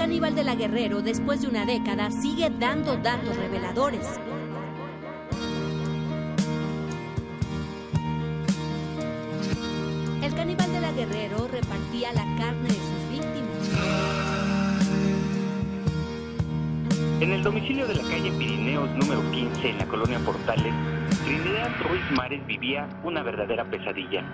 [0.00, 4.18] Caníbal de la Guerrero, después de una década, sigue dando datos reveladores.
[10.22, 13.68] El caníbal de la Guerrero repartía la carne de sus víctimas.
[17.20, 20.72] En el domicilio de la calle Pirineos número 15 en la colonia Portales,
[21.26, 24.24] Trinidad Ruiz Mares vivía una verdadera pesadilla.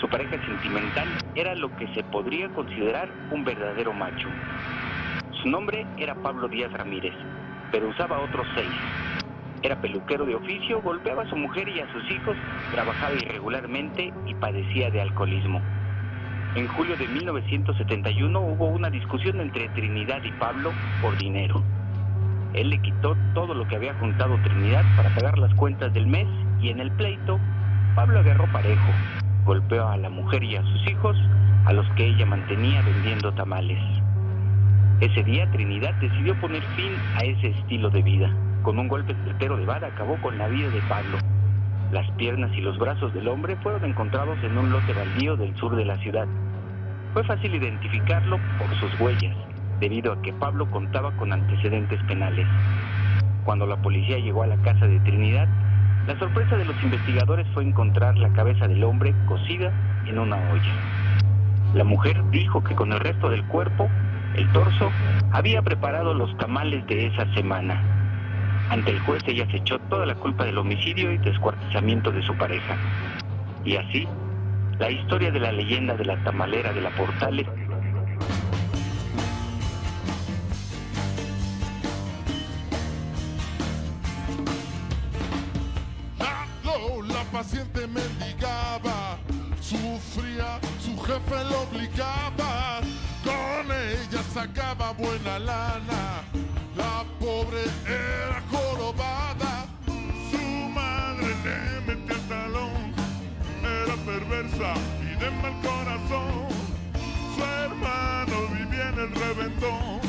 [0.00, 4.28] Su pareja sentimental era lo que se podría considerar un verdadero macho.
[5.44, 7.12] Su nombre era Pablo Díaz Ramírez,
[7.70, 8.72] pero usaba otros seis.
[9.62, 12.34] Era peluquero de oficio, golpeaba a su mujer y a sus hijos,
[12.72, 15.60] trabajaba irregularmente y padecía de alcoholismo.
[16.54, 20.72] En julio de 1971 hubo una discusión entre Trinidad y Pablo
[21.02, 21.62] por dinero.
[22.54, 26.26] Él le quitó todo lo que había juntado Trinidad para pagar las cuentas del mes
[26.62, 27.38] y en el pleito,
[27.94, 28.92] Pablo agarró parejo,
[29.44, 31.18] golpeó a la mujer y a sus hijos,
[31.66, 33.78] a los que ella mantenía vendiendo tamales.
[35.00, 38.32] Ese día Trinidad decidió poner fin a ese estilo de vida.
[38.62, 41.18] Con un golpe certero de vara acabó con la vida de Pablo.
[41.90, 45.74] Las piernas y los brazos del hombre fueron encontrados en un lote baldío del sur
[45.74, 46.26] de la ciudad.
[47.12, 49.36] Fue fácil identificarlo por sus huellas,
[49.80, 52.46] debido a que Pablo contaba con antecedentes penales.
[53.44, 55.48] Cuando la policía llegó a la casa de Trinidad,
[56.06, 59.72] la sorpresa de los investigadores fue encontrar la cabeza del hombre cocida
[60.06, 60.72] en una olla.
[61.74, 63.88] La mujer dijo que con el resto del cuerpo,
[64.36, 64.90] el torso,
[65.32, 67.82] había preparado los tamales de esa semana.
[68.70, 72.34] Ante el juez ella se echó toda la culpa del homicidio y descuartizamiento de su
[72.36, 72.76] pareja.
[73.64, 74.08] Y así,
[74.78, 77.46] la historia de la leyenda de la tamalera de la Portales
[87.34, 89.18] paciente mendigaba,
[89.60, 92.80] sufría, su jefe lo obligaba,
[94.34, 96.24] sacaba buena lana,
[96.76, 99.64] la pobre era jorobada,
[100.28, 102.92] su madre le metía el talón,
[103.62, 106.48] era perversa y de mal corazón,
[107.36, 110.00] su hermano vivía en el reventón,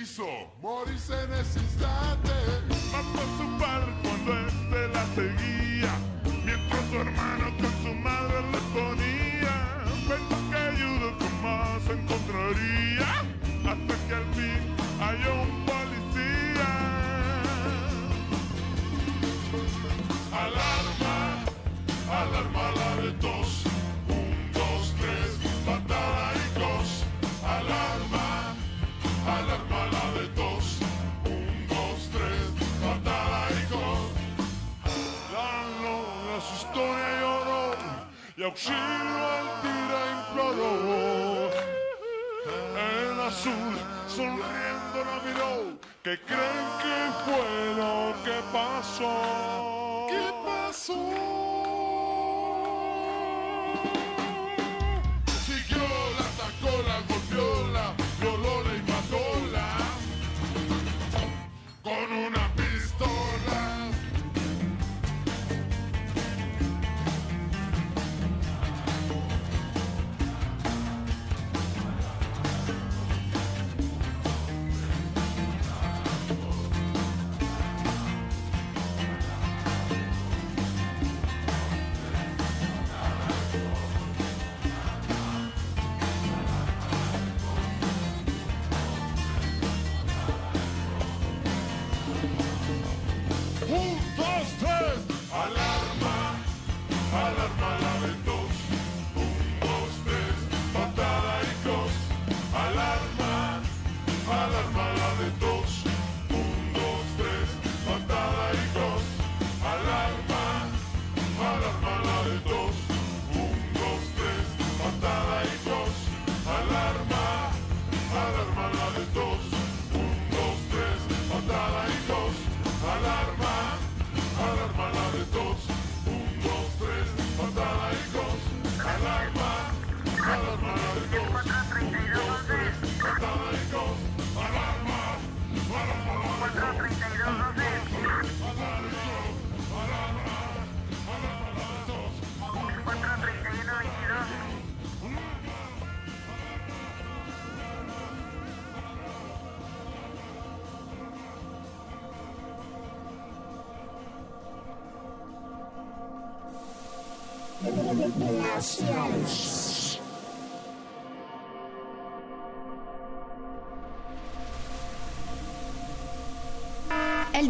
[0.00, 1.19] y ella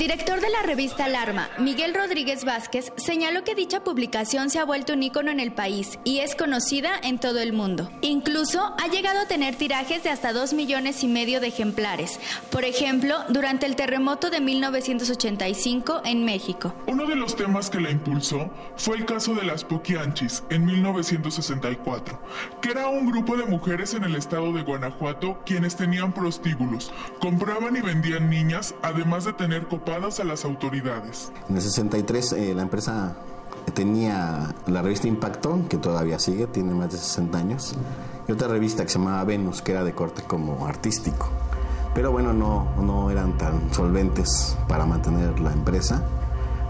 [0.01, 4.95] director de la revista Alarma, Miguel Rodríguez Vázquez, señaló que dicha publicación se ha vuelto
[4.95, 7.91] un ícono en el país y es conocida en todo el mundo.
[8.01, 12.19] Incluso ha llegado a tener tirajes de hasta 2 millones y medio de ejemplares.
[12.51, 16.75] Por ejemplo, durante el terremoto de 1985 en México.
[16.87, 22.19] Uno de los temas que la impulsó fue el caso de las Poquianchis en 1964,
[22.50, 27.77] que era un grupo de mujeres en el estado de Guanajuato quienes tenían prostíbulos, compraban
[27.77, 31.33] y vendían niñas, además de tener copadas a las autoridades.
[31.49, 33.17] En el 63 eh, la empresa
[33.75, 37.75] tenía la revista Impacto, que todavía sigue, tiene más de 60 años,
[38.29, 41.29] y otra revista que se llamaba Venus, que era de corte como artístico.
[41.93, 46.05] Pero bueno, no, no eran tan solventes para mantener la empresa.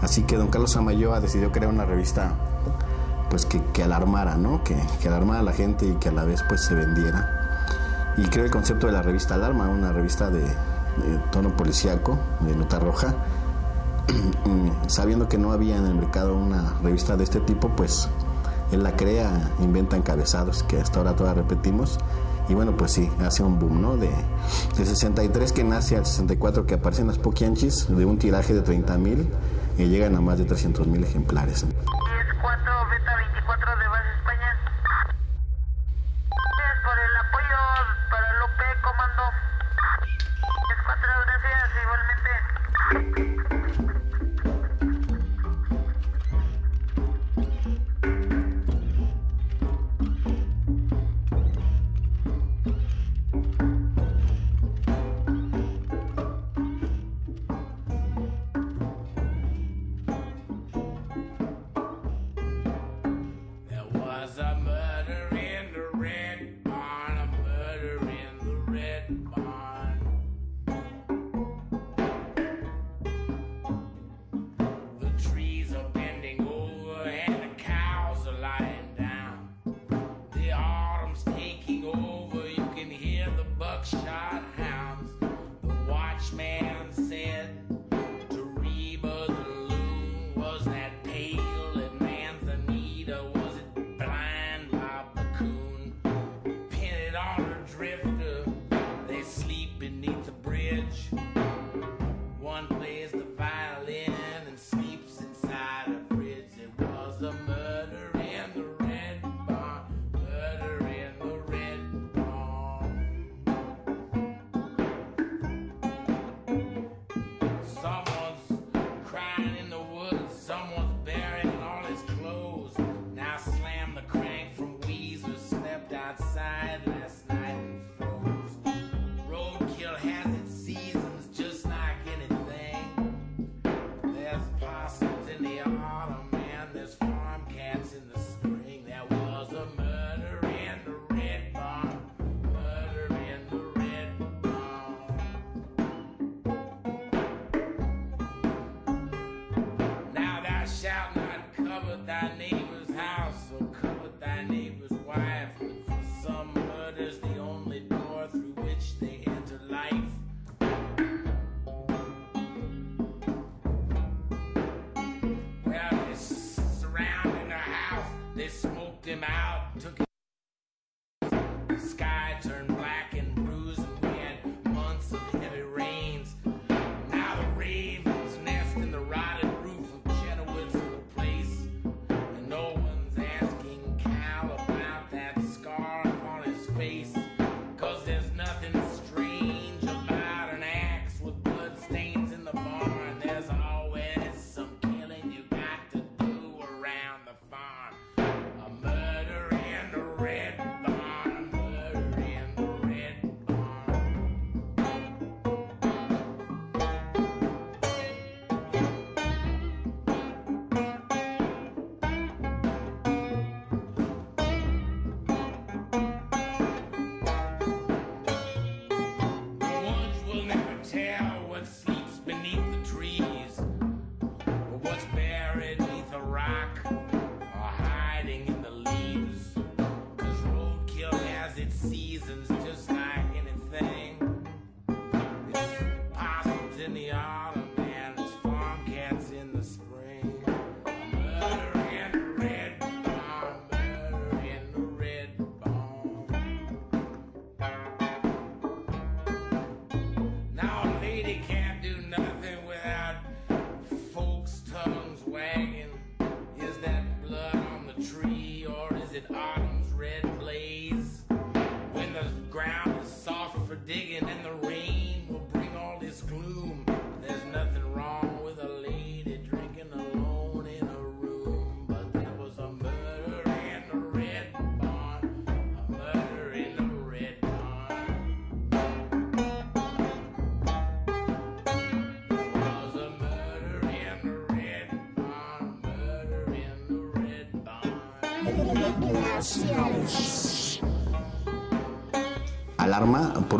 [0.01, 2.33] Así que don Carlos Amayoa decidió crear una revista
[3.31, 4.63] pues que, que alarmara, ¿no?
[4.63, 7.41] Que, que alarmara a la gente y que a la vez pues se vendiera.
[8.17, 10.43] Y creó el concepto de la revista Alarma, una revista de,
[11.31, 13.15] tono policíaco, de nota roja.
[14.87, 18.09] Sabiendo que no había en el mercado una revista de este tipo, pues
[18.71, 21.99] él la crea, inventa encabezados que hasta ahora todas repetimos.
[22.49, 23.95] Y bueno, pues sí, hace un boom, ¿no?
[23.95, 24.09] De,
[24.77, 28.97] de 63 que nace al 64 que aparecen las Poquianchis, de un tiraje de 30
[28.97, 29.29] mil
[29.77, 31.65] y llegan a más de 300 mil ejemplares.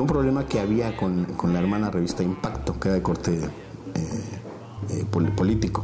[0.01, 3.49] Un problema que había con, con la hermana revista Impacto, que era de corte eh,
[4.89, 5.83] eh, pol- político.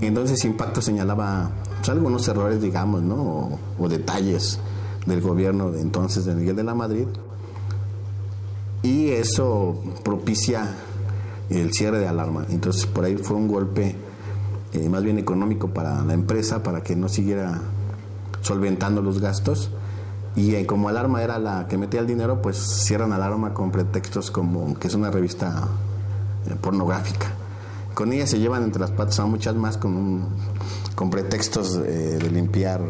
[0.00, 3.16] Entonces Impacto señalaba pues, algunos errores, digamos, ¿no?
[3.16, 4.60] O, o detalles
[5.06, 7.06] del gobierno de entonces de Miguel de la Madrid.
[8.82, 10.74] Y eso propicia
[11.50, 12.46] el cierre de alarma.
[12.50, 13.96] Entonces por ahí fue un golpe
[14.72, 17.60] eh, más bien económico para la empresa, para que no siguiera
[18.42, 19.70] solventando los gastos.
[20.36, 24.30] Y eh, como Alarma era la que metía el dinero, pues cierran Alarma con pretextos
[24.30, 25.68] como que es una revista
[26.46, 27.26] eh, pornográfica.
[27.94, 30.28] Con ella se llevan entre las patas a muchas más con,
[30.94, 32.80] con pretextos eh, de limpiar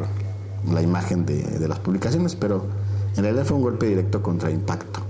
[0.71, 2.67] la imagen de, de las publicaciones, pero
[3.17, 5.01] en realidad fue un golpe directo contra Impacto.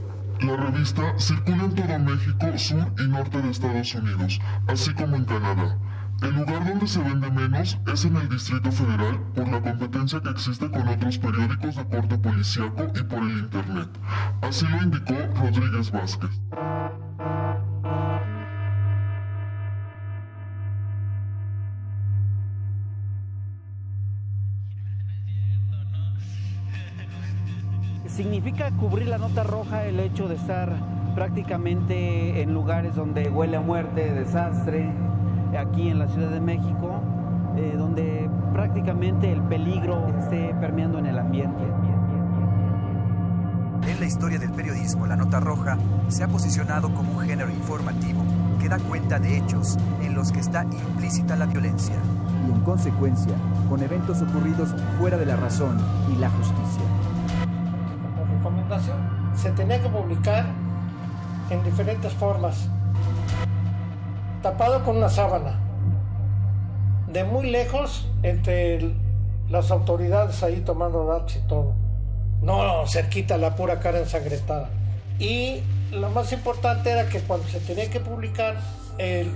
[0.40, 5.24] La revista circula en todo México, sur y norte de Estados Unidos, así como en
[5.24, 5.76] Canadá.
[6.20, 10.30] El lugar donde se vende menos es en el Distrito Federal por la competencia que
[10.30, 13.88] existe con otros periódicos de corte policíaco y por el Internet.
[14.42, 16.30] Así lo indicó Rodríguez Vázquez.
[28.06, 30.74] Significa cubrir la nota roja el hecho de estar
[31.14, 34.92] prácticamente en lugares donde huele a muerte, desastre,
[35.56, 37.00] aquí en la Ciudad de México,
[37.56, 41.64] eh, donde prácticamente el peligro esté permeando en el ambiente.
[43.86, 48.22] En la historia del periodismo, la nota roja se ha posicionado como un género informativo
[48.60, 51.94] que da cuenta de hechos en los que está implícita la violencia.
[52.46, 53.34] y en consecuencia
[53.68, 55.76] con eventos ocurridos fuera de la razón
[56.10, 56.82] y la justicia.
[58.16, 58.96] Como recomendación,
[59.34, 60.46] se tenía que publicar
[61.50, 62.70] en diferentes formas.
[64.42, 65.58] Tapado con una sábana.
[67.08, 68.96] De muy lejos, entre el-
[69.48, 71.74] las autoridades ahí tomando datos y todo.
[72.42, 74.68] No, cerquita la pura cara ensangrentada.
[75.18, 78.56] Y lo más importante era que cuando se tenía que publicar,
[78.98, 79.32] el,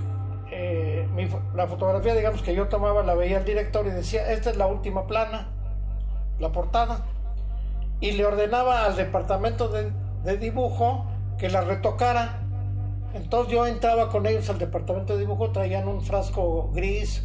[0.51, 4.51] eh, mi la fotografía, digamos, que yo tomaba, la veía el director y decía, esta
[4.51, 5.47] es la última plana,
[6.39, 6.99] la portada
[7.99, 9.91] y le ordenaba al departamento de,
[10.23, 11.05] de dibujo
[11.37, 12.39] que la retocara.
[13.13, 17.23] Entonces yo entraba con ellos al departamento de dibujo, traían un frasco gris,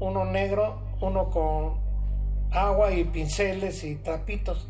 [0.00, 1.78] uno negro, uno con
[2.50, 4.68] agua y pinceles y trapitos.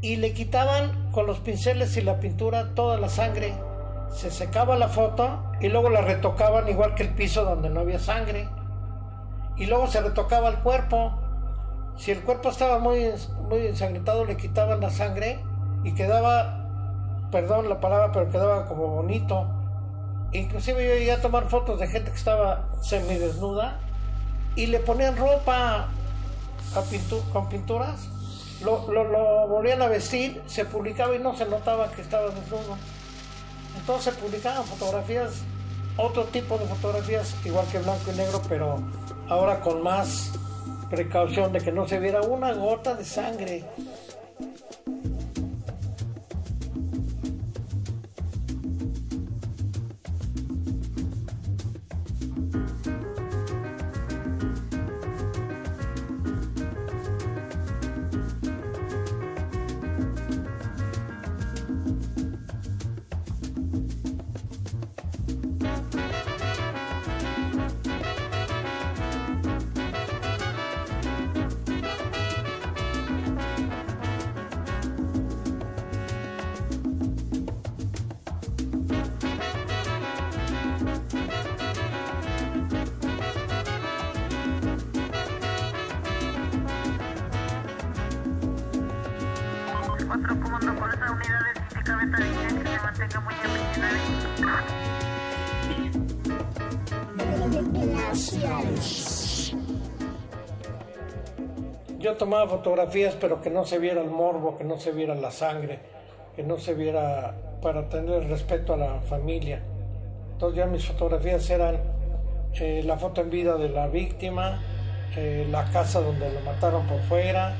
[0.00, 3.54] Y le quitaban con los pinceles y la pintura toda la sangre.
[4.10, 7.98] Se secaba la foto y luego la retocaban igual que el piso donde no había
[7.98, 8.48] sangre.
[9.56, 11.12] Y luego se retocaba el cuerpo.
[11.96, 13.12] Si el cuerpo estaba muy,
[13.48, 15.38] muy ensangrentado, le quitaban la sangre
[15.84, 16.63] y quedaba,
[17.34, 19.44] perdón la palabra, pero quedaba como bonito.
[20.30, 23.80] Inclusive yo llegué a tomar fotos de gente que estaba semidesnuda
[24.54, 25.88] y le ponían ropa
[27.32, 28.08] con pinturas,
[28.64, 32.76] lo, lo, volvían a vestir, se publicaba y no se notaba que estaba desnudo.
[33.78, 35.42] Entonces publicaban fotografías,
[35.96, 38.78] otro tipo de fotografías, igual que blanco y negro, pero
[39.28, 40.30] ahora con más
[40.88, 43.64] precaución de que no se viera una gota de sangre.
[102.24, 105.78] Tomaba fotografías, pero que no se viera el morbo, que no se viera la sangre,
[106.34, 109.60] que no se viera para tener respeto a la familia.
[110.32, 111.76] Entonces ya mis fotografías eran
[112.54, 114.62] eh, la foto en vida de la víctima,
[115.14, 117.56] eh, la casa donde lo mataron por fuera,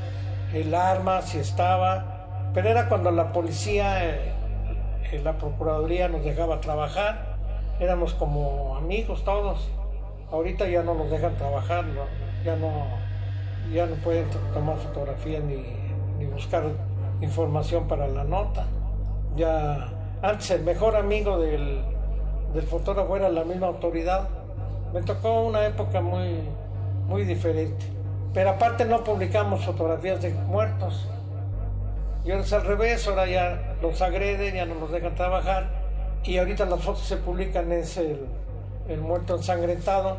[0.54, 4.32] el arma si estaba, pero era cuando la policía, eh,
[5.12, 7.36] eh, la procuraduría nos dejaba trabajar,
[7.80, 9.68] éramos como amigos todos.
[10.32, 12.00] Ahorita ya no nos dejan trabajar, ¿no?
[12.46, 13.03] ya no
[13.72, 15.64] ya no pueden to- tomar fotografía ni,
[16.18, 16.64] ni buscar
[17.20, 18.66] información para la nota.
[19.36, 19.88] Ya
[20.22, 21.82] antes el mejor amigo del,
[22.52, 24.28] del fotógrafo era la misma autoridad.
[24.92, 26.40] Me tocó una época muy,
[27.06, 27.86] muy diferente.
[28.32, 31.08] Pero aparte no publicamos fotografías de muertos.
[32.24, 35.68] Y ahora es al revés, ahora ya los agreden, ya no los dejan trabajar.
[36.24, 38.26] Y ahorita las fotos se publican, es el,
[38.88, 40.16] el muerto ensangrentado.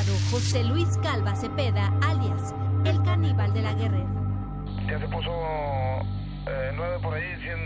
[0.00, 2.54] Tatuado José Luis Calva Cepeda, alias
[2.84, 4.08] el caníbal de la Guerrero.
[4.88, 5.30] Ya se puso
[6.46, 7.58] eh, 9 por ahí, 100,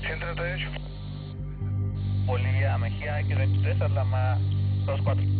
[0.00, 0.70] 138.
[2.26, 4.38] Bolivia, Mejía, X23, Atlama
[4.86, 5.35] 24.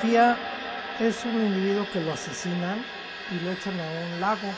[0.00, 2.84] Es un individuo que lo asesinan
[3.32, 4.48] y lo echan a un lago.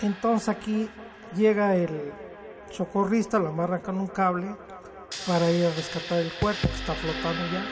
[0.00, 0.88] Entonces aquí
[1.36, 2.12] llega el
[2.70, 4.56] socorrista, lo amarran con un cable
[5.26, 7.62] para ir a rescatar el cuerpo que está flotando ya.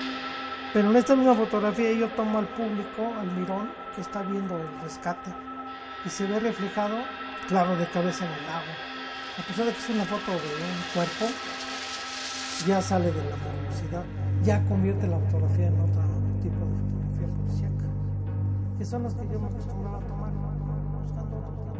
[0.74, 4.80] Pero en esta misma fotografía yo tomo al público, al mirón, que está viendo el
[4.82, 5.30] rescate
[6.04, 6.98] y se ve reflejado,
[7.48, 8.72] claro, de cabeza en el lago.
[9.38, 11.26] A pesar de que es una foto de un cuerpo,
[12.66, 14.04] ya sale de la morbosidad,
[14.42, 16.19] ya convierte la fotografía en otro
[18.80, 20.30] Que son las que yo me acostumbraba a tomar,
[21.02, 21.70] buscando otro tipo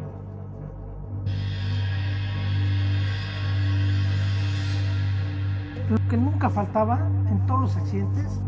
[5.89, 8.39] de Lo que nunca faltaba en todos los accidentes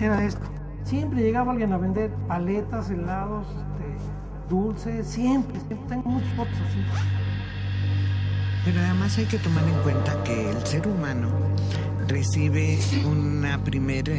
[0.00, 0.40] era esto.
[0.84, 3.84] Siempre llegaba alguien a vender paletas, helados, este,
[4.48, 5.86] dulces, siempre, siempre.
[5.90, 6.82] Tengo muchas fotos así.
[8.64, 11.28] Pero además hay que tomar en cuenta que el ser humano
[12.08, 14.14] recibe una primera,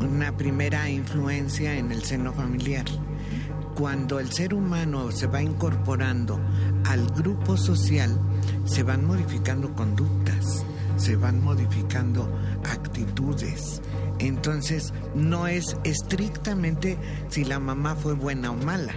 [0.00, 2.84] una primera influencia en el seno familiar.
[3.74, 6.40] Cuando el ser humano se va incorporando
[6.84, 8.18] al grupo social,
[8.64, 10.64] se van modificando conductas,
[10.96, 12.32] se van modificando
[12.64, 13.82] actitudes.
[14.18, 16.96] Entonces, no es estrictamente
[17.28, 18.94] si la mamá fue buena o mala.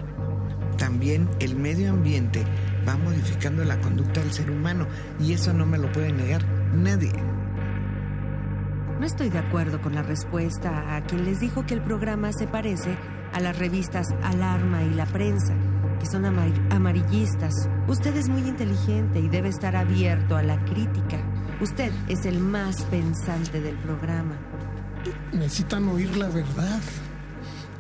[0.77, 2.45] También el medio ambiente
[2.87, 4.87] va modificando la conducta del ser humano
[5.19, 7.11] y eso no me lo puede negar nadie.
[8.99, 12.47] No estoy de acuerdo con la respuesta a quien les dijo que el programa se
[12.47, 12.97] parece
[13.33, 15.53] a las revistas Alarma y La Prensa,
[15.99, 17.53] que son ama- amarillistas.
[17.87, 21.17] Usted es muy inteligente y debe estar abierto a la crítica.
[21.61, 24.35] Usted es el más pensante del programa.
[25.31, 26.81] Necesitan oír la verdad,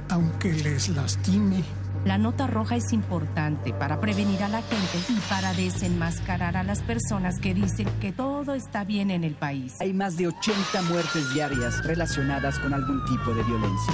[0.09, 1.63] aunque les lastime.
[2.05, 6.81] La nota roja es importante para prevenir a la gente y para desenmascarar a las
[6.81, 9.73] personas que dicen que todo está bien en el país.
[9.81, 13.93] Hay más de 80 muertes diarias relacionadas con algún tipo de violencia.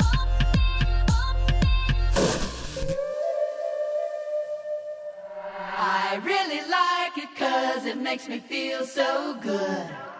[7.73, 10.10] Cause it makes me feel so good.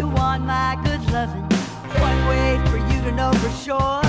[0.00, 1.42] you want my good loving.
[2.00, 3.99] One way for you to know for sure.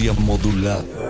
[0.00, 1.09] Resistencia modulada.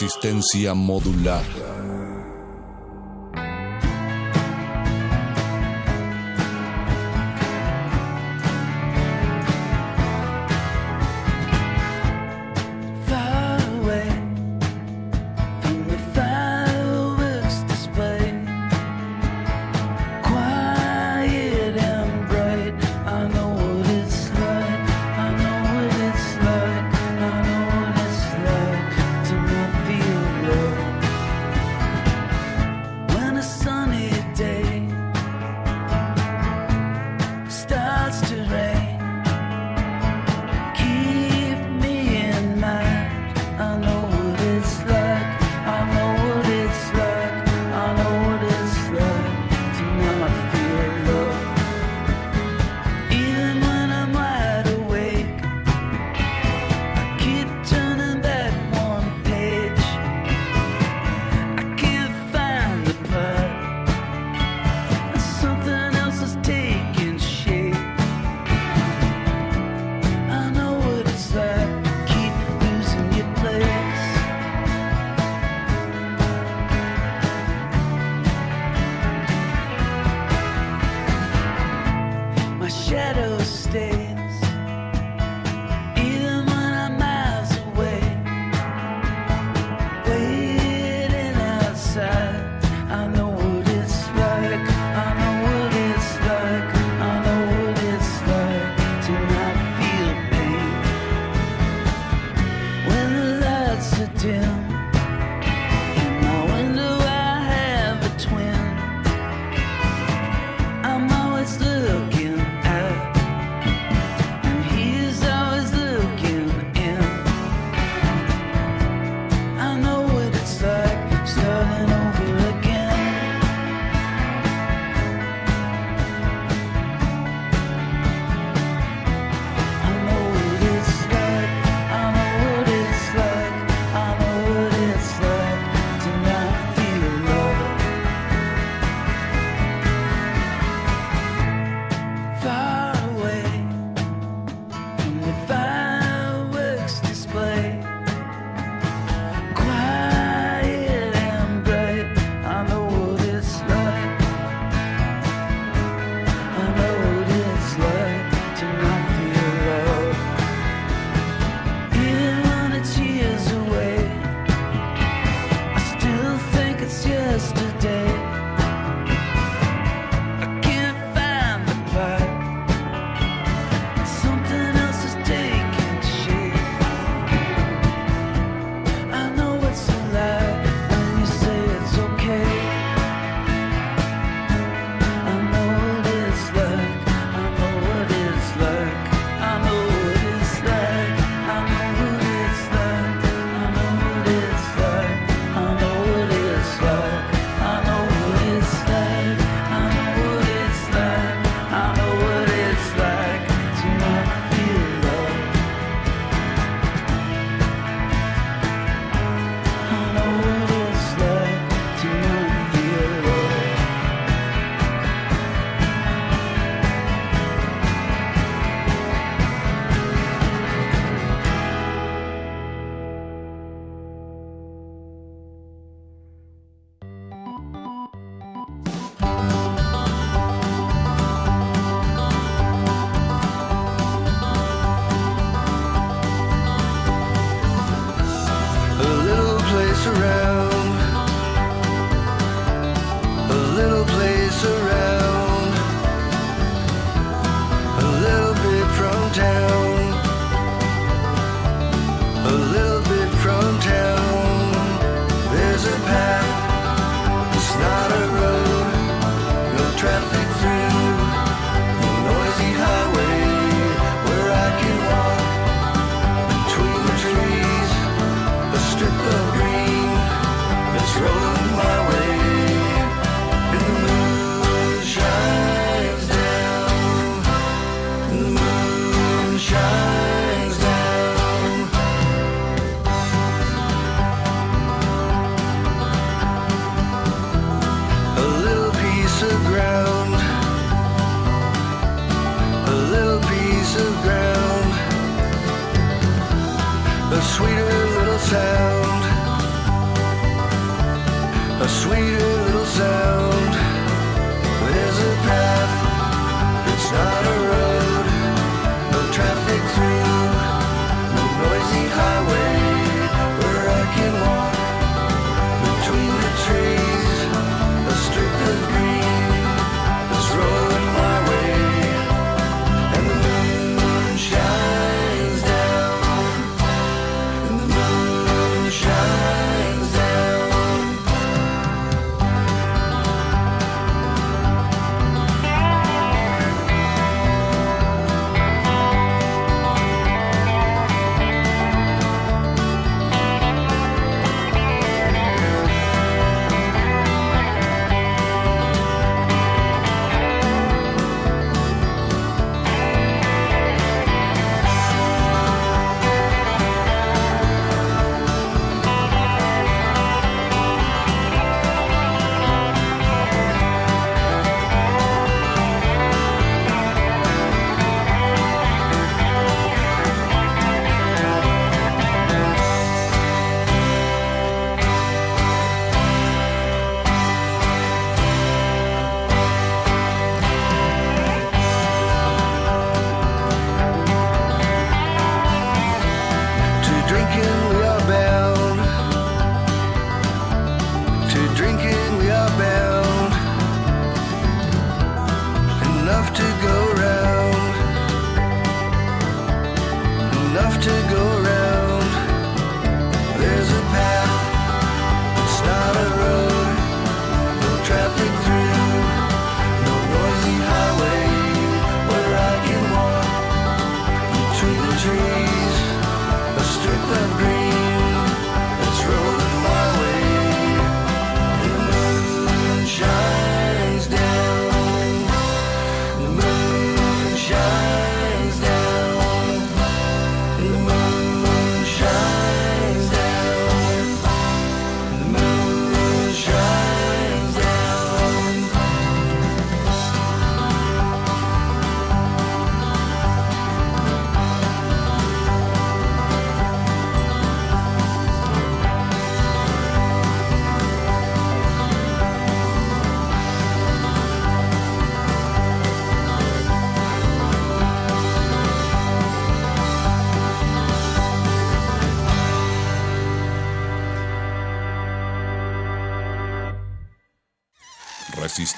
[0.00, 1.59] resistencia modular.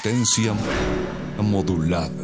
[0.05, 0.53] Resistencia
[1.39, 2.22] modulada.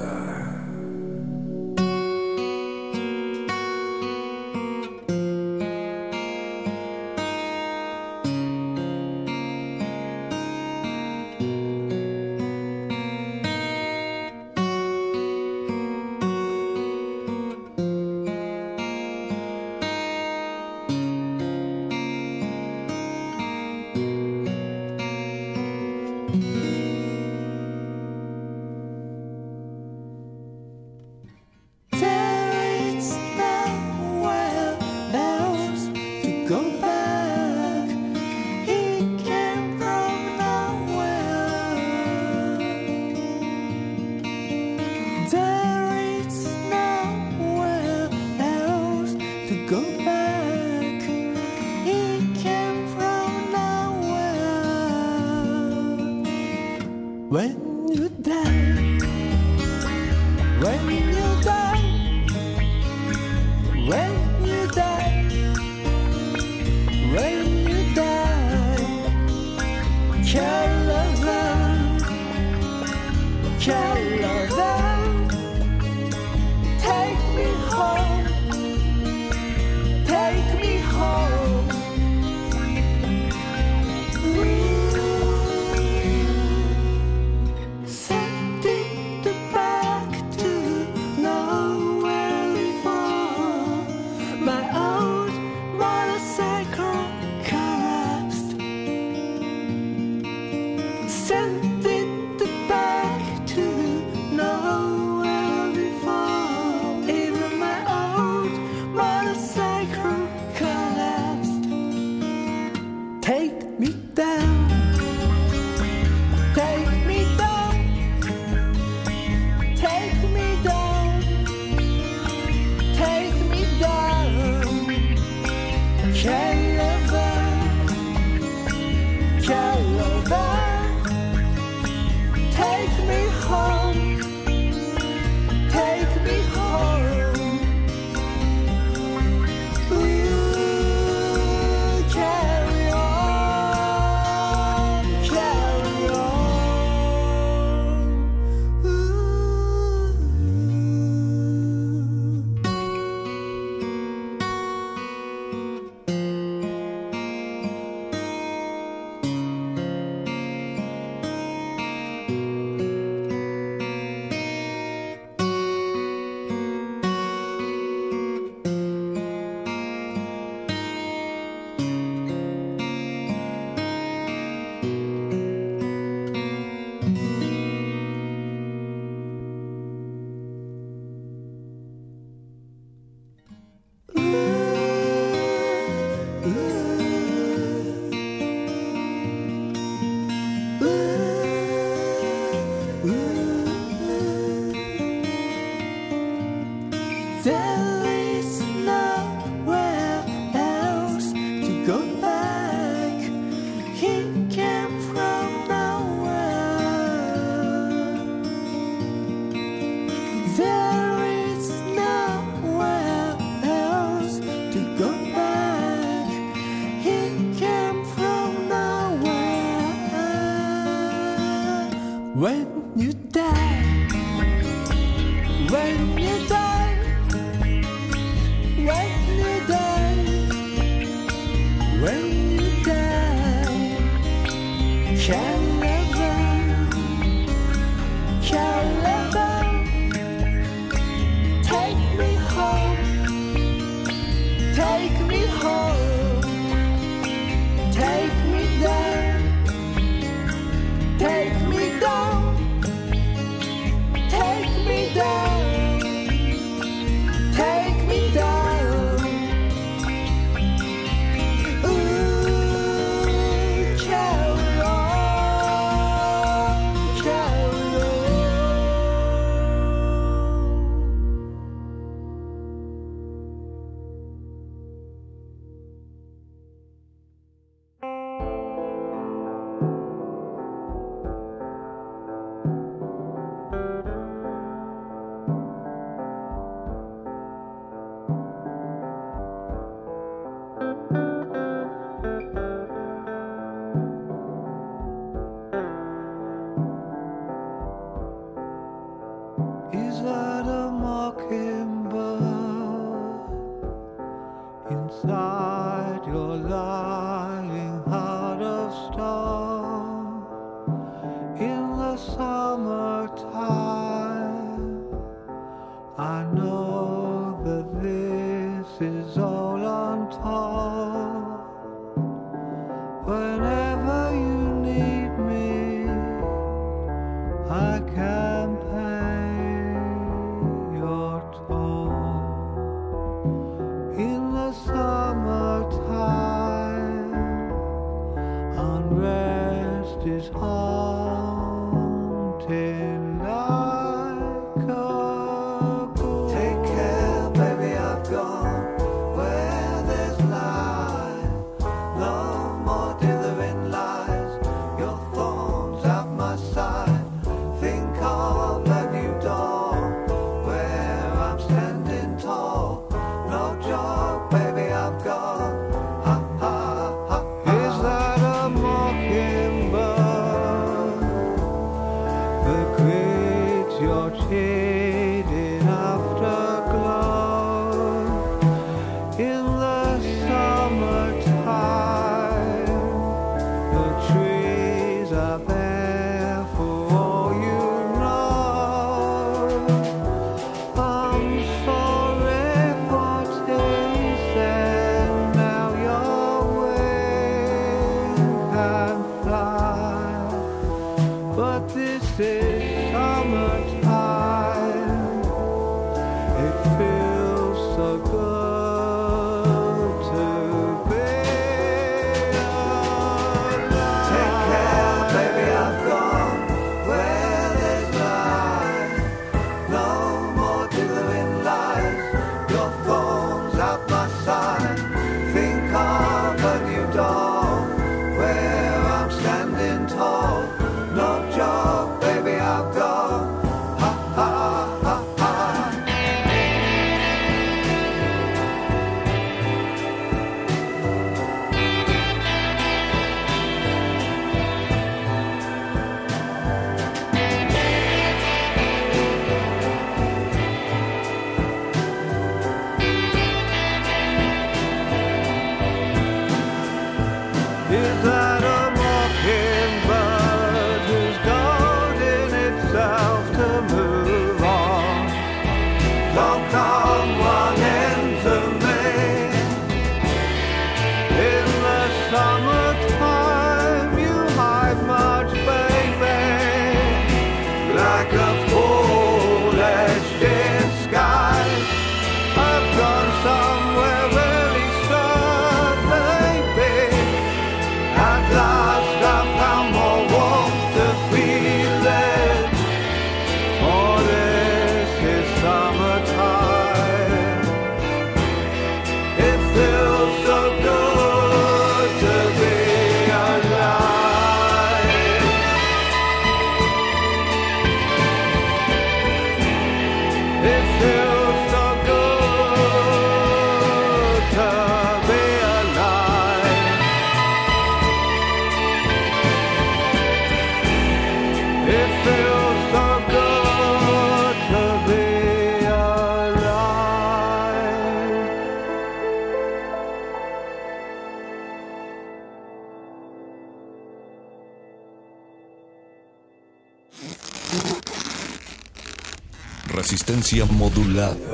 [540.50, 541.47] Resistencia modulada.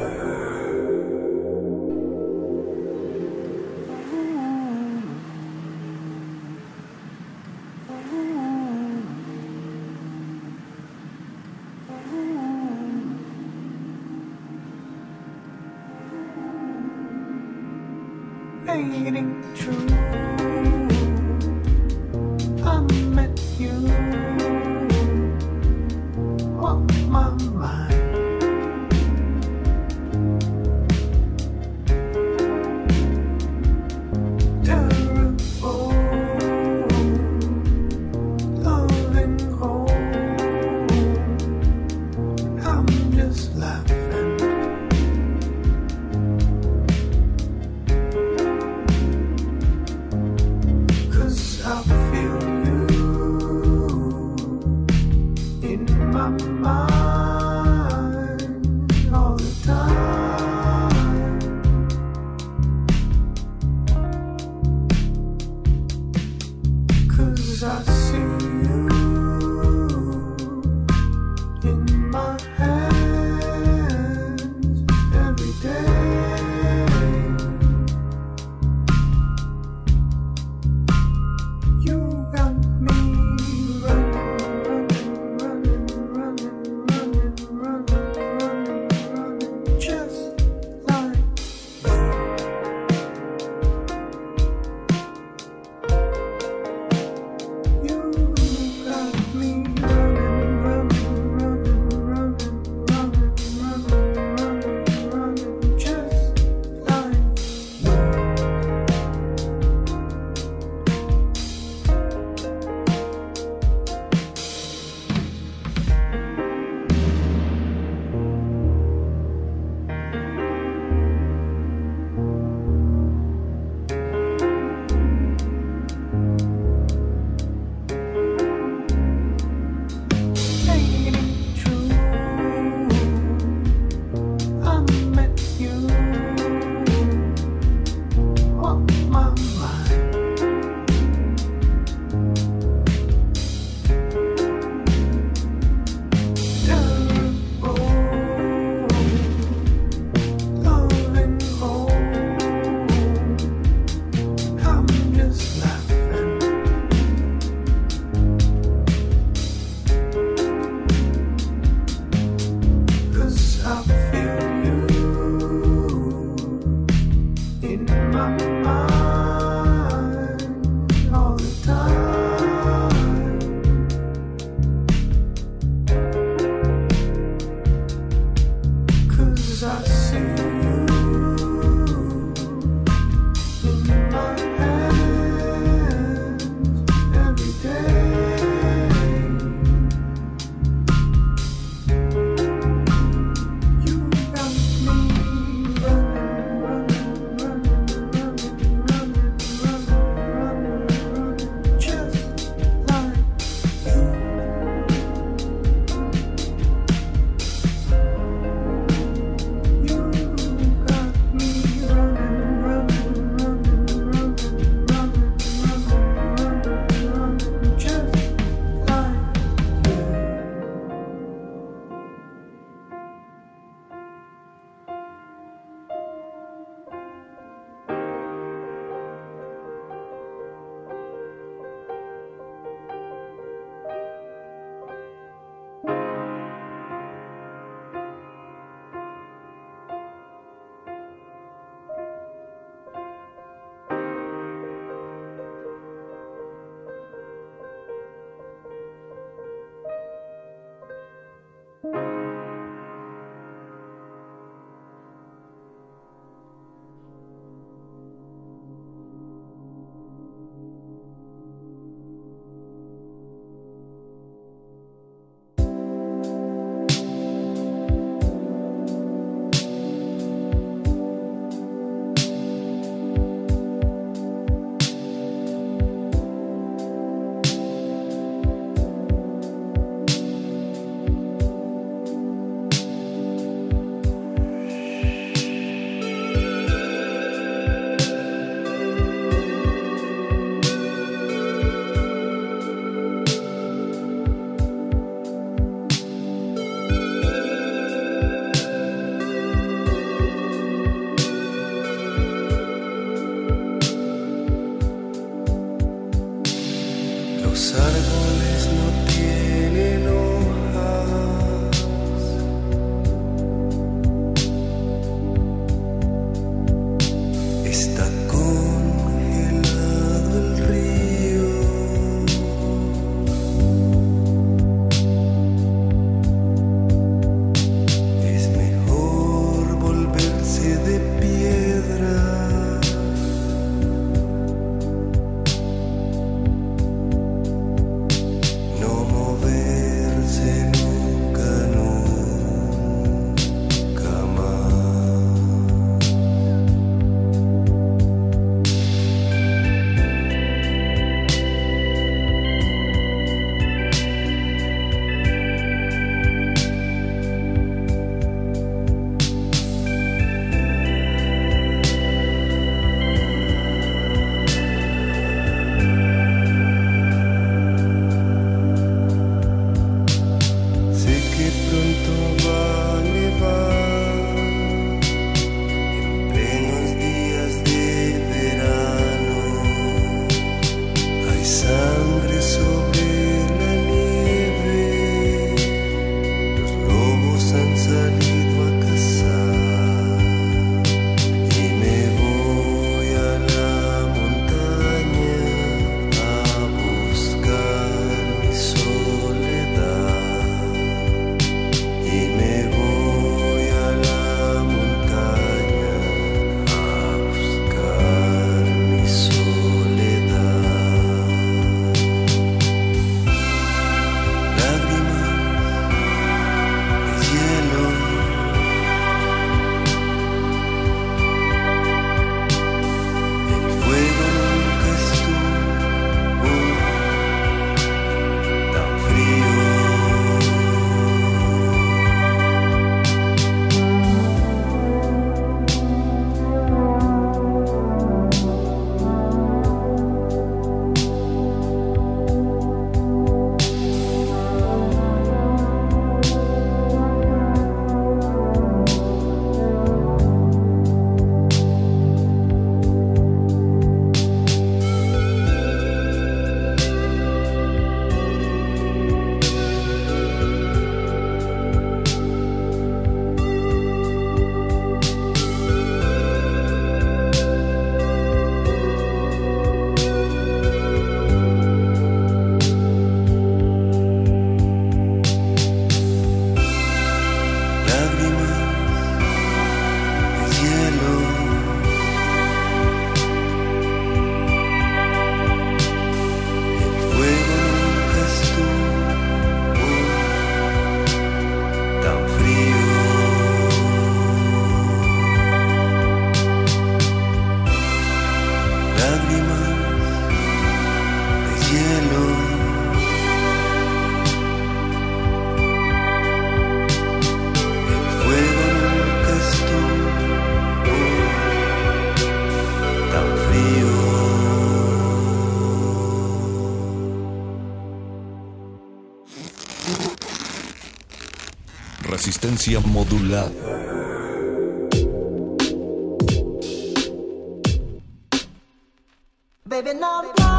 [522.64, 523.50] Resistencia modulada.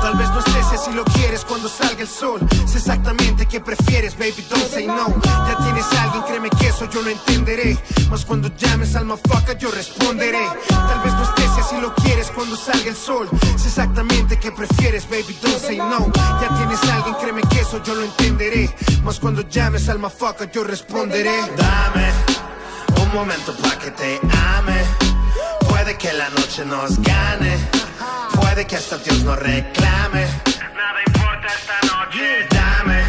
[0.01, 2.41] Tal vez no estés si así lo quieres cuando salga el sol.
[2.67, 5.07] Sé exactamente qué prefieres, baby, don't say no.
[5.23, 7.77] Ya tienes a alguien, créeme que eso yo lo entenderé.
[8.09, 10.24] Mas cuando llames al motherfucker yo responderé.
[19.25, 21.35] Cuando llames al motherfucker yo responderé.
[21.57, 22.11] Dame
[23.01, 24.19] un momento pa' que te
[24.55, 24.79] ame.
[25.67, 27.57] Puede que la noche nos gane.
[28.39, 30.27] Puede que hasta Dios nos reclame.
[30.75, 32.47] Nada importa esta noche.
[32.51, 33.03] Dame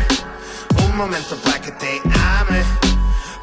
[0.87, 2.01] un momento pa' que te
[2.39, 2.63] ame.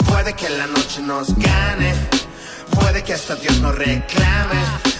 [0.07, 1.93] Puede que la noche nos gane.
[2.71, 4.92] Puede que hasta Dios nos reclame.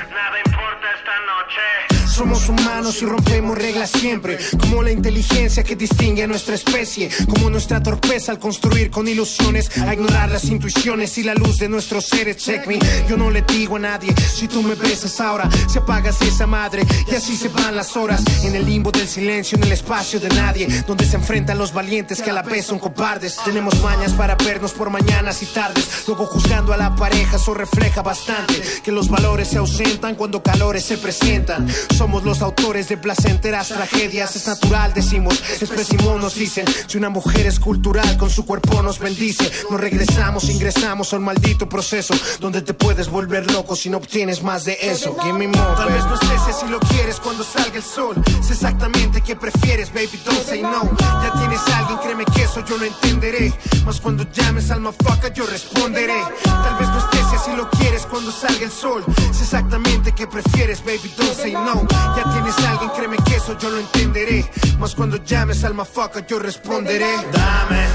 [2.14, 4.38] Somos humanos y rompemos reglas siempre.
[4.59, 7.09] Como la inteligencia que distingue a nuestra especie.
[7.27, 9.75] Como nuestra torpeza al construir con ilusiones.
[9.80, 12.38] A ignorar las intuiciones y la luz de nuestros seres.
[12.38, 12.77] Check me.
[13.09, 14.14] Yo no le digo a nadie.
[14.16, 16.85] Si tú me besas ahora, se apaga esa madre.
[17.11, 18.24] Y así se van las horas.
[18.43, 20.67] En el limbo del silencio, en el espacio de nadie.
[20.85, 23.38] Donde se enfrentan los valientes que a la vez son cobardes.
[23.43, 26.03] Tenemos mañas para vernos por mañanas y tardes.
[26.06, 28.61] Luego juzgando a la pareja, eso refleja bastante.
[28.83, 31.67] Que los valores se ausentan cuando calores se presentan.
[32.03, 34.35] Somos los autores de placenteras tragedias.
[34.35, 35.72] Es natural, decimos, es
[36.19, 36.65] nos dicen.
[36.85, 39.49] Si una mujer es cultural, con su cuerpo nos bendice.
[39.72, 42.14] Nos regresamos, ingresamos a un maldito proceso.
[42.41, 45.15] Donde te puedes volver loco si no obtienes más de eso.
[45.22, 45.75] Give me more.
[45.77, 48.22] Tal vez no estés si lo quieres cuando salga el sol.
[48.45, 50.83] Sé exactamente qué prefieres, baby, don't say no.
[50.99, 53.53] Ya tienes a alguien, créeme que eso yo lo entenderé.
[53.85, 56.22] Mas cuando llames al motherfucker yo responderé.
[56.43, 59.03] Tal vez no estés si lo quieres cuando salga el sol.
[59.32, 61.92] Sé exactamente qué prefieres, baby, don't say no.
[62.15, 64.49] Ya tienes a alguien, créeme que eso yo lo entenderé.
[64.80, 67.11] Mas cuando llames al motherfucker yo responderé.
[67.31, 67.88] Dame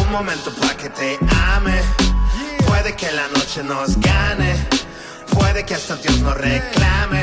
[0.00, 1.18] un momento pa' que te
[1.54, 1.80] ame.
[2.66, 4.54] Puede que la noche nos gane.
[5.32, 7.22] Puede que hasta Dios nos reclame.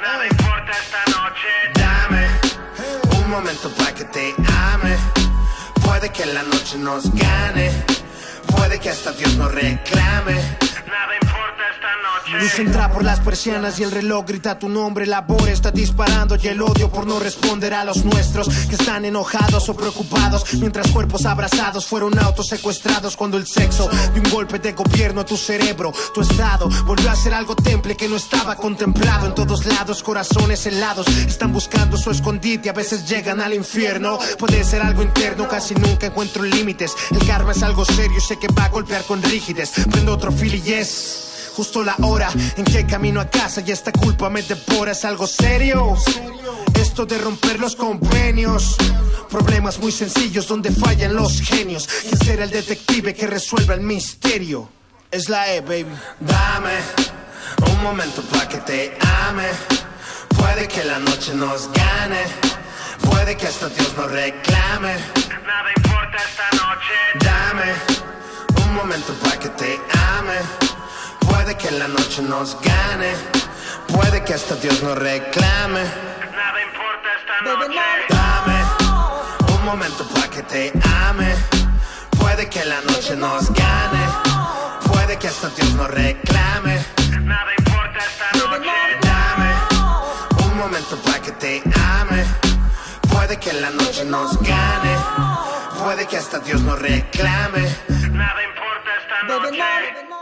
[0.00, 1.48] Nada importa esta noche.
[1.74, 2.26] Dame
[3.18, 4.34] un momento pa' que te
[4.72, 4.96] ame.
[5.84, 7.70] Puede que la noche nos gane.
[8.56, 10.34] Puede que hasta Dios nos reclame.
[10.86, 11.31] Nada importa.
[12.38, 15.06] Luz entra por las persianas y el reloj grita tu nombre.
[15.06, 19.68] La está disparando y el odio por no responder a los nuestros que están enojados
[19.68, 20.54] o preocupados.
[20.54, 25.26] Mientras cuerpos abrazados fueron autos secuestrados cuando el sexo de un golpe de gobierno a
[25.26, 29.26] tu cerebro, tu estado volvió a ser algo temple que no estaba contemplado.
[29.26, 32.70] En todos lados, corazones helados están buscando su escondite.
[32.70, 34.18] A veces llegan al infierno.
[34.38, 36.94] Puede ser algo interno, casi nunca encuentro límites.
[37.10, 39.72] El karma es algo serio, sé que va a golpear con rigidez.
[39.90, 41.31] Prendo otro fil y yes.
[41.56, 45.26] Justo la hora en que camino a casa y esta culpa me devora es algo
[45.26, 45.96] serio.
[46.74, 48.76] Esto de romper los convenios.
[49.30, 51.86] Problemas muy sencillos donde fallan los genios.
[51.86, 54.68] ¿Quién será el detective que resuelva el misterio?
[55.10, 55.94] Es la E, baby.
[56.20, 56.72] Dame
[57.70, 58.96] un momento pa' que te
[59.28, 59.48] ame.
[60.38, 62.24] Puede que la noche nos gane.
[63.10, 64.94] Puede que hasta Dios nos reclame.
[65.46, 66.94] Nada importa esta noche.
[67.20, 67.72] Dame
[68.64, 69.78] un momento pa' que te
[70.18, 70.61] ame.
[71.28, 73.12] Puede que la noche nos gane.
[73.88, 75.82] Puede que hasta Dios nos reclame.
[76.40, 77.80] Nada importa esta noche.
[78.08, 78.58] Dame
[79.54, 80.72] un momento pa' que te
[81.08, 81.34] ame.
[82.18, 84.04] Puede que la noche nos gane.
[84.90, 86.84] Puede que hasta Dios nos reclame.
[87.20, 88.70] Nada importa esta noche.
[89.02, 89.50] Dame
[90.44, 91.62] un momento pa' que te
[92.00, 92.24] ame.
[93.12, 94.94] Puede que la noche nos gane.
[95.82, 97.62] Puede que hasta Dios nos reclame.
[98.10, 100.21] Nada importa esta noche.